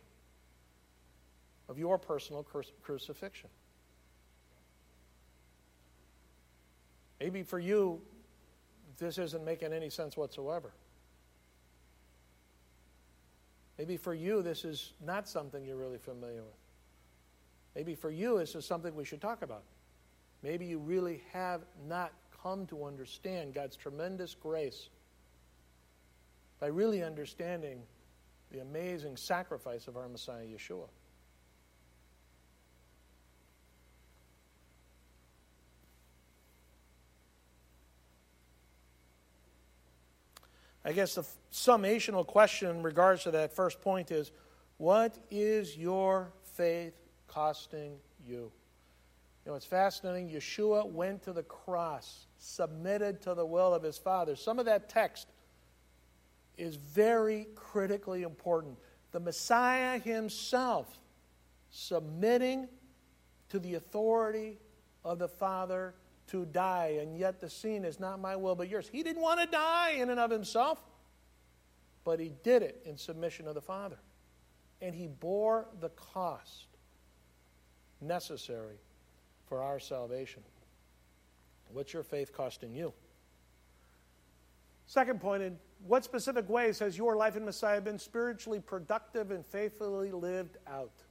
of 1.69 1.77
your 1.77 1.97
personal 1.97 2.45
crucifixion? 2.81 3.49
Maybe 7.19 7.43
for 7.43 7.59
you, 7.59 8.01
this 8.97 9.17
isn't 9.17 9.45
making 9.45 9.71
any 9.71 9.89
sense 9.89 10.17
whatsoever. 10.17 10.71
Maybe 13.77 13.95
for 13.95 14.13
you, 14.13 14.41
this 14.41 14.65
is 14.65 14.93
not 15.05 15.29
something 15.29 15.63
you're 15.63 15.77
really 15.77 15.97
familiar 15.97 16.43
with. 16.43 16.57
Maybe 17.75 17.95
for 17.95 18.09
you, 18.09 18.39
this 18.39 18.55
is 18.55 18.65
something 18.65 18.93
we 18.95 19.05
should 19.05 19.21
talk 19.21 19.41
about. 19.41 19.63
Maybe 20.43 20.65
you 20.65 20.79
really 20.79 21.21
have 21.31 21.61
not 21.87 22.11
come 22.43 22.65
to 22.67 22.85
understand 22.85 23.53
God's 23.53 23.75
tremendous 23.75 24.35
grace 24.35 24.89
by 26.59 26.67
really 26.67 27.03
understanding 27.03 27.81
the 28.51 28.59
amazing 28.59 29.15
sacrifice 29.15 29.87
of 29.87 29.95
our 29.95 30.09
Messiah, 30.09 30.45
Yeshua. 30.45 30.87
I 40.89 40.91
guess 40.91 41.13
the 41.13 41.25
summational 41.53 42.25
question 42.25 42.67
in 42.67 42.81
regards 42.81 43.21
to 43.25 43.31
that 43.31 43.55
first 43.55 43.79
point 43.79 44.09
is 44.09 44.31
what 44.77 45.15
is 45.29 45.77
your 45.77 46.31
faith 46.55 46.95
costing 47.27 47.91
you? 48.25 48.51
You 49.45 49.51
know, 49.51 49.53
it's 49.53 49.67
fascinating. 49.67 50.31
Yeshua 50.31 50.91
went 50.91 51.21
to 51.25 51.31
the 51.31 51.43
cross, 51.43 52.25
submitted 52.39 53.21
to 53.21 53.35
the 53.35 53.45
will 53.45 53.71
of 53.71 53.83
his 53.83 53.99
Father. 53.99 54.35
Some 54.35 54.57
of 54.57 54.65
that 54.65 54.89
text 54.89 55.27
is 56.57 56.75
very 56.75 57.45
critically 57.53 58.23
important. 58.23 58.75
The 59.11 59.19
Messiah 59.19 59.99
himself 59.99 60.97
submitting 61.69 62.67
to 63.49 63.59
the 63.59 63.75
authority 63.75 64.57
of 65.05 65.19
the 65.19 65.27
Father 65.27 65.93
to 66.31 66.45
die, 66.45 66.97
and 67.01 67.17
yet 67.17 67.39
the 67.39 67.49
scene 67.49 67.85
is 67.85 67.99
not 67.99 68.19
my 68.19 68.35
will 68.35 68.55
but 68.55 68.69
yours. 68.69 68.89
He 68.91 69.03
didn't 69.03 69.21
want 69.21 69.39
to 69.39 69.47
die 69.47 69.91
in 69.91 70.09
and 70.09 70.19
of 70.19 70.31
himself, 70.31 70.83
but 72.03 72.19
he 72.19 72.33
did 72.43 72.63
it 72.63 72.81
in 72.85 72.97
submission 72.97 73.45
to 73.45 73.53
the 73.53 73.61
Father. 73.61 73.99
And 74.81 74.95
he 74.95 75.07
bore 75.07 75.67
the 75.81 75.89
cost 75.89 76.67
necessary 78.01 78.77
for 79.47 79.61
our 79.61 79.79
salvation. 79.79 80.43
What's 81.71 81.93
your 81.93 82.03
faith 82.03 82.33
costing 82.33 82.73
you? 82.73 82.93
Second 84.85 85.21
point, 85.21 85.43
in 85.43 85.57
what 85.85 86.03
specific 86.03 86.49
ways 86.49 86.79
has 86.79 86.97
your 86.97 87.15
life 87.15 87.35
in 87.35 87.45
Messiah 87.45 87.79
been 87.79 87.99
spiritually 87.99 88.59
productive 88.59 89.31
and 89.31 89.45
faithfully 89.45 90.11
lived 90.11 90.57
out 90.67 91.03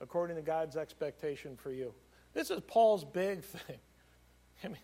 according 0.00 0.36
to 0.36 0.42
God's 0.42 0.76
expectation 0.76 1.56
for 1.56 1.72
you? 1.72 1.92
This 2.32 2.50
is 2.50 2.60
Paul's 2.66 3.04
big 3.04 3.42
thing. 3.42 3.78
I 4.64 4.68
mean, 4.68 4.76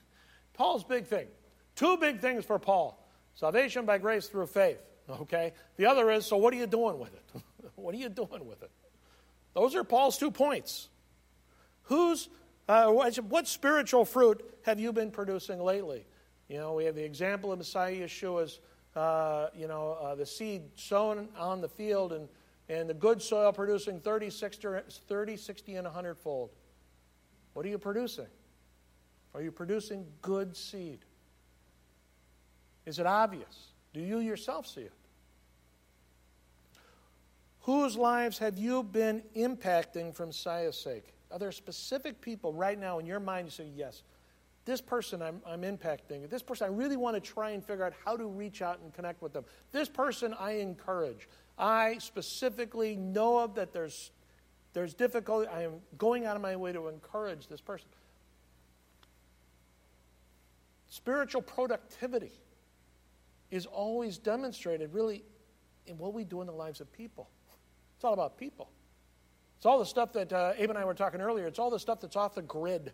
Paul's 0.54 0.84
big 0.84 1.06
thing. 1.06 1.26
Two 1.74 1.96
big 1.96 2.20
things 2.20 2.44
for 2.44 2.58
Paul 2.58 3.04
salvation 3.34 3.86
by 3.86 3.98
grace 3.98 4.26
through 4.26 4.46
faith. 4.46 4.80
Okay? 5.08 5.52
The 5.76 5.86
other 5.86 6.10
is, 6.10 6.26
so 6.26 6.36
what 6.36 6.52
are 6.52 6.56
you 6.56 6.66
doing 6.66 6.98
with 6.98 7.14
it? 7.14 7.42
what 7.76 7.94
are 7.94 7.98
you 7.98 8.08
doing 8.08 8.46
with 8.46 8.62
it? 8.62 8.70
Those 9.54 9.74
are 9.74 9.84
Paul's 9.84 10.18
two 10.18 10.30
points. 10.30 10.88
Who's, 11.84 12.28
uh, 12.68 12.90
what 12.90 13.46
spiritual 13.46 14.04
fruit 14.04 14.44
have 14.64 14.78
you 14.78 14.92
been 14.92 15.10
producing 15.10 15.60
lately? 15.60 16.04
You 16.48 16.58
know, 16.58 16.74
we 16.74 16.84
have 16.84 16.94
the 16.94 17.04
example 17.04 17.52
of 17.52 17.58
Messiah 17.58 17.94
Yeshua's, 17.94 18.60
uh, 18.96 19.48
you 19.54 19.68
know, 19.68 19.96
uh, 20.02 20.14
the 20.14 20.26
seed 20.26 20.62
sown 20.74 21.28
on 21.38 21.60
the 21.60 21.68
field 21.68 22.12
and, 22.12 22.28
and 22.68 22.88
the 22.88 22.94
good 22.94 23.22
soil 23.22 23.52
producing 23.52 24.00
30, 24.00 24.30
60, 24.30 24.68
30, 25.06 25.36
60 25.36 25.74
and 25.76 25.84
100 25.84 26.18
fold. 26.18 26.50
What 27.52 27.64
are 27.64 27.68
you 27.68 27.78
producing? 27.78 28.26
Are 29.38 29.40
you 29.40 29.52
producing 29.52 30.04
good 30.20 30.56
seed? 30.56 30.98
Is 32.86 32.98
it 32.98 33.06
obvious? 33.06 33.68
Do 33.94 34.00
you 34.00 34.18
yourself 34.18 34.66
see 34.66 34.80
it? 34.80 34.92
Whose 37.60 37.96
lives 37.96 38.38
have 38.38 38.58
you 38.58 38.82
been 38.82 39.22
impacting 39.36 40.12
for 40.12 40.26
Messiah's 40.26 40.76
sake? 40.76 41.14
Are 41.30 41.38
there 41.38 41.52
specific 41.52 42.20
people 42.20 42.52
right 42.52 42.76
now 42.76 42.98
in 42.98 43.06
your 43.06 43.20
mind 43.20 43.46
you 43.46 43.50
say, 43.52 43.68
yes, 43.76 44.02
this 44.64 44.80
person 44.80 45.22
I'm, 45.22 45.40
I'm 45.46 45.62
impacting, 45.62 46.28
this 46.28 46.42
person 46.42 46.66
I 46.66 46.70
really 46.74 46.96
want 46.96 47.14
to 47.14 47.20
try 47.20 47.50
and 47.50 47.64
figure 47.64 47.84
out 47.84 47.92
how 48.04 48.16
to 48.16 48.26
reach 48.26 48.60
out 48.60 48.80
and 48.82 48.92
connect 48.92 49.22
with 49.22 49.32
them. 49.32 49.44
This 49.70 49.88
person 49.88 50.34
I 50.36 50.54
encourage. 50.54 51.28
I 51.56 51.98
specifically 51.98 52.96
know 52.96 53.38
of 53.38 53.54
that 53.54 53.72
there's, 53.72 54.10
there's 54.72 54.94
difficulty. 54.94 55.46
I 55.46 55.62
am 55.62 55.74
going 55.96 56.26
out 56.26 56.34
of 56.34 56.42
my 56.42 56.56
way 56.56 56.72
to 56.72 56.88
encourage 56.88 57.46
this 57.46 57.60
person. 57.60 57.86
Spiritual 60.88 61.42
productivity 61.42 62.32
is 63.50 63.66
always 63.66 64.18
demonstrated 64.18 64.92
really 64.92 65.24
in 65.86 65.98
what 65.98 66.14
we 66.14 66.24
do 66.24 66.40
in 66.40 66.46
the 66.46 66.52
lives 66.52 66.80
of 66.80 66.92
people. 66.92 67.28
It's 67.96 68.04
all 68.04 68.14
about 68.14 68.38
people. 68.38 68.70
It's 69.56 69.66
all 69.66 69.78
the 69.78 69.86
stuff 69.86 70.12
that 70.12 70.32
uh, 70.32 70.52
Abe 70.56 70.70
and 70.70 70.78
I 70.78 70.84
were 70.84 70.94
talking 70.94 71.20
earlier. 71.20 71.46
It's 71.46 71.58
all 71.58 71.70
the 71.70 71.80
stuff 71.80 72.00
that's 72.00 72.16
off 72.16 72.34
the 72.34 72.42
grid. 72.42 72.92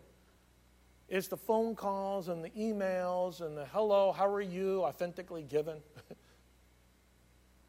It's 1.07 1.27
the 1.27 1.37
phone 1.37 1.75
calls 1.75 2.29
and 2.29 2.43
the 2.43 2.49
emails 2.51 3.41
and 3.41 3.55
the 3.55 3.65
hello, 3.65 4.11
how 4.11 4.27
are 4.27 4.41
you, 4.41 4.81
authentically 4.81 5.43
given. 5.43 5.77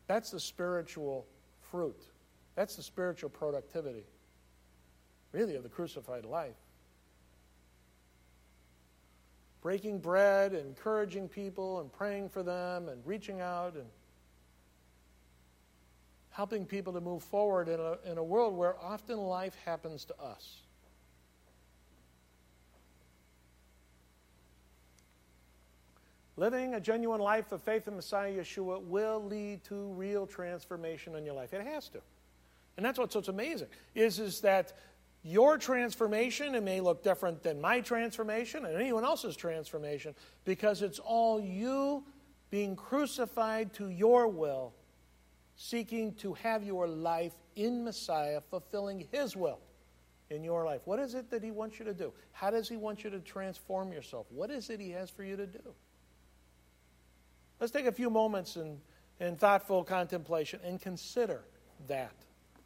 That's 0.06 0.30
the 0.30 0.40
spiritual 0.40 1.26
fruit. 1.70 2.00
That's 2.54 2.76
the 2.76 2.82
spiritual 2.82 3.28
productivity, 3.28 4.06
really, 5.32 5.56
of 5.56 5.62
the 5.62 5.68
crucified 5.68 6.24
life. 6.24 6.54
Breaking 9.62 9.98
bread, 9.98 10.54
encouraging 10.54 11.28
people, 11.28 11.80
and 11.80 11.92
praying 11.92 12.28
for 12.28 12.42
them, 12.42 12.88
and 12.88 13.04
reaching 13.04 13.40
out 13.40 13.74
and 13.74 13.86
helping 16.30 16.66
people 16.66 16.92
to 16.92 17.00
move 17.00 17.22
forward 17.22 17.66
in 17.66 17.80
a, 17.80 17.96
in 18.10 18.18
a 18.18 18.22
world 18.22 18.54
where 18.54 18.76
often 18.82 19.16
life 19.16 19.56
happens 19.64 20.04
to 20.04 20.20
us. 20.20 20.58
Living 26.36 26.74
a 26.74 26.80
genuine 26.80 27.22
life 27.22 27.52
of 27.52 27.62
faith 27.62 27.88
in 27.88 27.96
Messiah 27.96 28.30
Yeshua 28.30 28.82
will 28.82 29.24
lead 29.24 29.64
to 29.64 29.74
real 29.94 30.26
transformation 30.26 31.14
in 31.14 31.24
your 31.24 31.34
life. 31.34 31.54
It 31.54 31.66
has 31.66 31.88
to. 31.88 32.00
And 32.76 32.84
that's 32.84 32.98
what's 32.98 33.14
so 33.14 33.22
amazing, 33.26 33.68
is, 33.94 34.18
is 34.18 34.42
that 34.42 34.74
your 35.26 35.58
transformation, 35.58 36.54
it 36.54 36.62
may 36.62 36.80
look 36.80 37.02
different 37.02 37.42
than 37.42 37.60
my 37.60 37.80
transformation 37.80 38.64
and 38.64 38.76
anyone 38.76 39.04
else's 39.04 39.36
transformation, 39.36 40.14
because 40.44 40.82
it's 40.82 41.00
all 41.00 41.40
you 41.40 42.04
being 42.50 42.76
crucified 42.76 43.72
to 43.74 43.88
your 43.88 44.28
will, 44.28 44.72
seeking 45.56 46.14
to 46.14 46.32
have 46.34 46.62
your 46.62 46.86
life 46.86 47.32
in 47.56 47.82
Messiah, 47.82 48.40
fulfilling 48.40 49.08
His 49.10 49.36
will 49.36 49.58
in 50.30 50.44
your 50.44 50.64
life. 50.64 50.82
What 50.84 51.00
is 51.00 51.14
it 51.14 51.28
that 51.30 51.42
He 51.42 51.50
wants 51.50 51.80
you 51.80 51.84
to 51.86 51.94
do? 51.94 52.12
How 52.30 52.50
does 52.50 52.68
He 52.68 52.76
want 52.76 53.02
you 53.02 53.10
to 53.10 53.18
transform 53.18 53.92
yourself? 53.92 54.26
What 54.30 54.52
is 54.52 54.70
it 54.70 54.78
He 54.78 54.90
has 54.90 55.10
for 55.10 55.24
you 55.24 55.36
to 55.36 55.46
do? 55.46 55.74
Let's 57.58 57.72
take 57.72 57.86
a 57.86 57.92
few 57.92 58.10
moments 58.10 58.56
in, 58.56 58.78
in 59.18 59.36
thoughtful 59.36 59.82
contemplation 59.82 60.60
and 60.62 60.80
consider 60.80 61.42
that. 61.88 62.12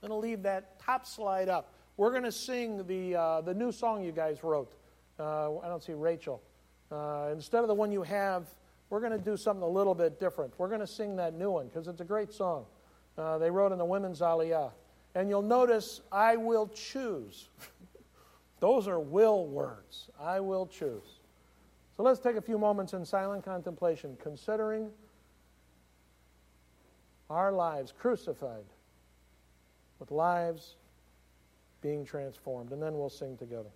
I'm 0.03 0.09
going 0.09 0.21
to 0.21 0.27
leave 0.27 0.43
that 0.43 0.79
top 0.79 1.07
slide 1.07 1.49
up. 1.49 1.73
We're 2.01 2.13
going 2.13 2.23
to 2.23 2.33
sing 2.33 2.87
the, 2.87 3.15
uh, 3.15 3.41
the 3.43 3.53
new 3.53 3.71
song 3.71 4.03
you 4.03 4.11
guys 4.11 4.43
wrote. 4.43 4.73
Uh, 5.19 5.59
I 5.59 5.69
don't 5.69 5.83
see 5.83 5.93
Rachel. 5.93 6.41
Uh, 6.91 7.29
instead 7.31 7.61
of 7.61 7.69
the 7.69 7.75
one 7.75 7.93
you 7.93 8.03
have, 8.03 8.47
we're 8.89 9.01
going 9.01 9.13
to 9.13 9.19
do 9.19 9.37
something 9.37 9.63
a 9.63 9.69
little 9.69 9.95
bit 9.95 10.19
different. 10.19 10.55
We're 10.57 10.69
going 10.69 10.81
to 10.81 10.87
sing 10.87 11.17
that 11.17 11.35
new 11.35 11.51
one 11.51 11.67
because 11.67 11.89
it's 11.89 12.01
a 12.01 12.05
great 12.05 12.33
song. 12.33 12.65
Uh, 13.19 13.37
they 13.37 13.51
wrote 13.51 13.71
in 13.71 13.77
the 13.77 13.85
Women's 13.85 14.21
Aliyah. 14.21 14.71
And 15.15 15.29
you'll 15.29 15.43
notice, 15.43 16.01
I 16.11 16.37
will 16.37 16.69
choose. 16.69 17.51
Those 18.61 18.89
are 18.89 18.99
will 18.99 19.45
words. 19.45 20.09
I 20.19 20.41
will 20.41 20.69
choose. 20.69 21.19
So 21.99 22.03
let's 22.03 22.19
take 22.19 22.37
a 22.37 22.41
few 22.41 22.57
moments 22.57 22.95
in 22.95 23.05
silent 23.05 23.45
contemplation, 23.45 24.17
considering 24.23 24.89
our 27.29 27.53
lives 27.53 27.93
crucified 27.93 28.65
with 29.99 30.11
lives 30.11 30.77
being 31.81 32.05
transformed. 32.05 32.73
And 32.73 32.83
then 32.83 32.99
we'll 32.99 33.11
sing 33.11 33.37
together. 33.37 33.71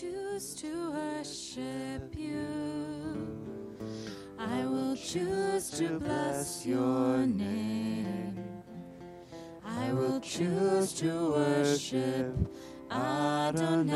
choose 0.00 0.54
to 0.54 0.90
worship 0.90 2.16
you. 2.16 3.28
I 4.36 4.66
will 4.66 4.96
choose 4.96 5.70
to 5.78 6.00
bless 6.00 6.66
your 6.66 7.18
name. 7.18 8.34
I 9.64 9.92
will 9.92 10.18
choose 10.18 10.94
to 10.94 11.30
worship 11.30 12.34
Adonai. 12.90 13.92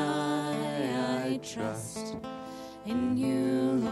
I 1.24 1.38
trust 1.38 2.14
in 2.86 3.16
you, 3.16 3.82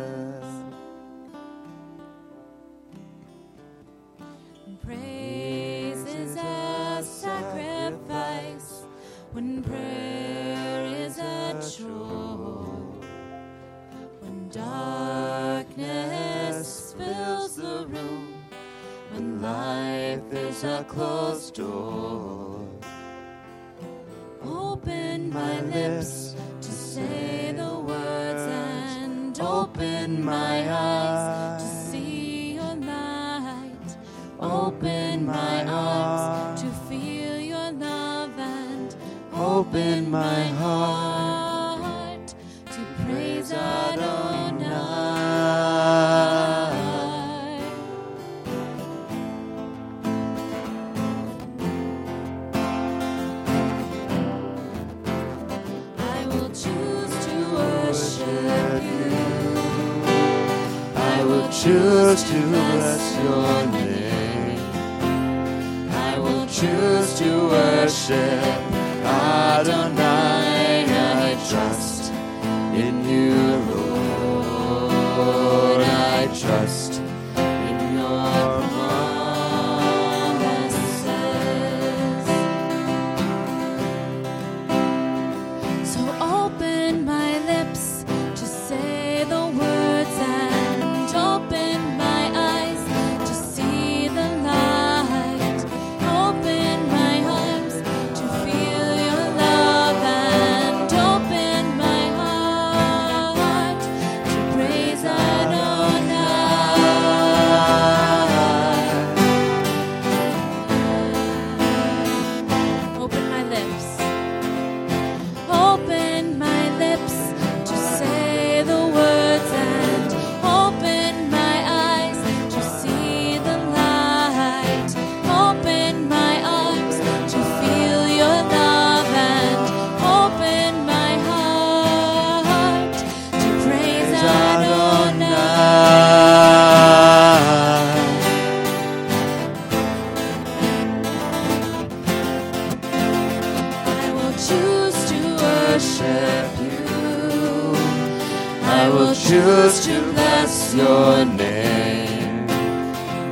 I 148.70 148.90
will 148.90 149.16
choose 149.16 149.86
to 149.86 150.02
bless 150.12 150.74
your 150.76 151.26
name. 151.26 152.50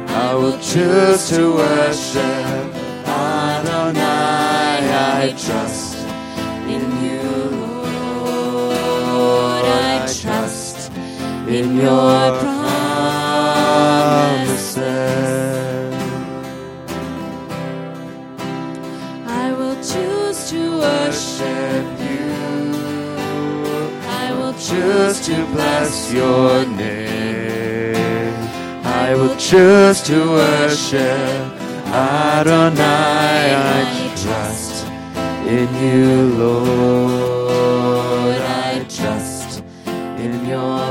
I 0.07 0.33
will 0.33 0.57
choose 0.59 1.29
to 1.29 1.53
worship 1.53 2.73
Adonai. 3.05 4.01
I 5.21 5.35
trust 5.37 5.97
in 6.67 6.83
you, 7.03 7.21
Lord. 9.11 9.65
I 9.65 10.07
trust 10.21 10.91
in 11.47 11.75
your 11.75 12.39
promise. 12.39 12.54
to 25.25 25.43
bless 25.47 26.13
your 26.13 26.63
name. 26.67 27.95
I 28.83 29.15
will 29.15 29.35
choose 29.37 30.03
to 30.03 30.17
worship 30.29 31.01
Adonai. 31.87 32.75
I 33.57 34.13
trust 34.21 34.85
in 35.47 35.67
you, 35.83 36.27
Lord. 36.43 38.35
I 38.39 38.85
trust 38.87 39.63
in 40.19 40.45
your 40.45 40.84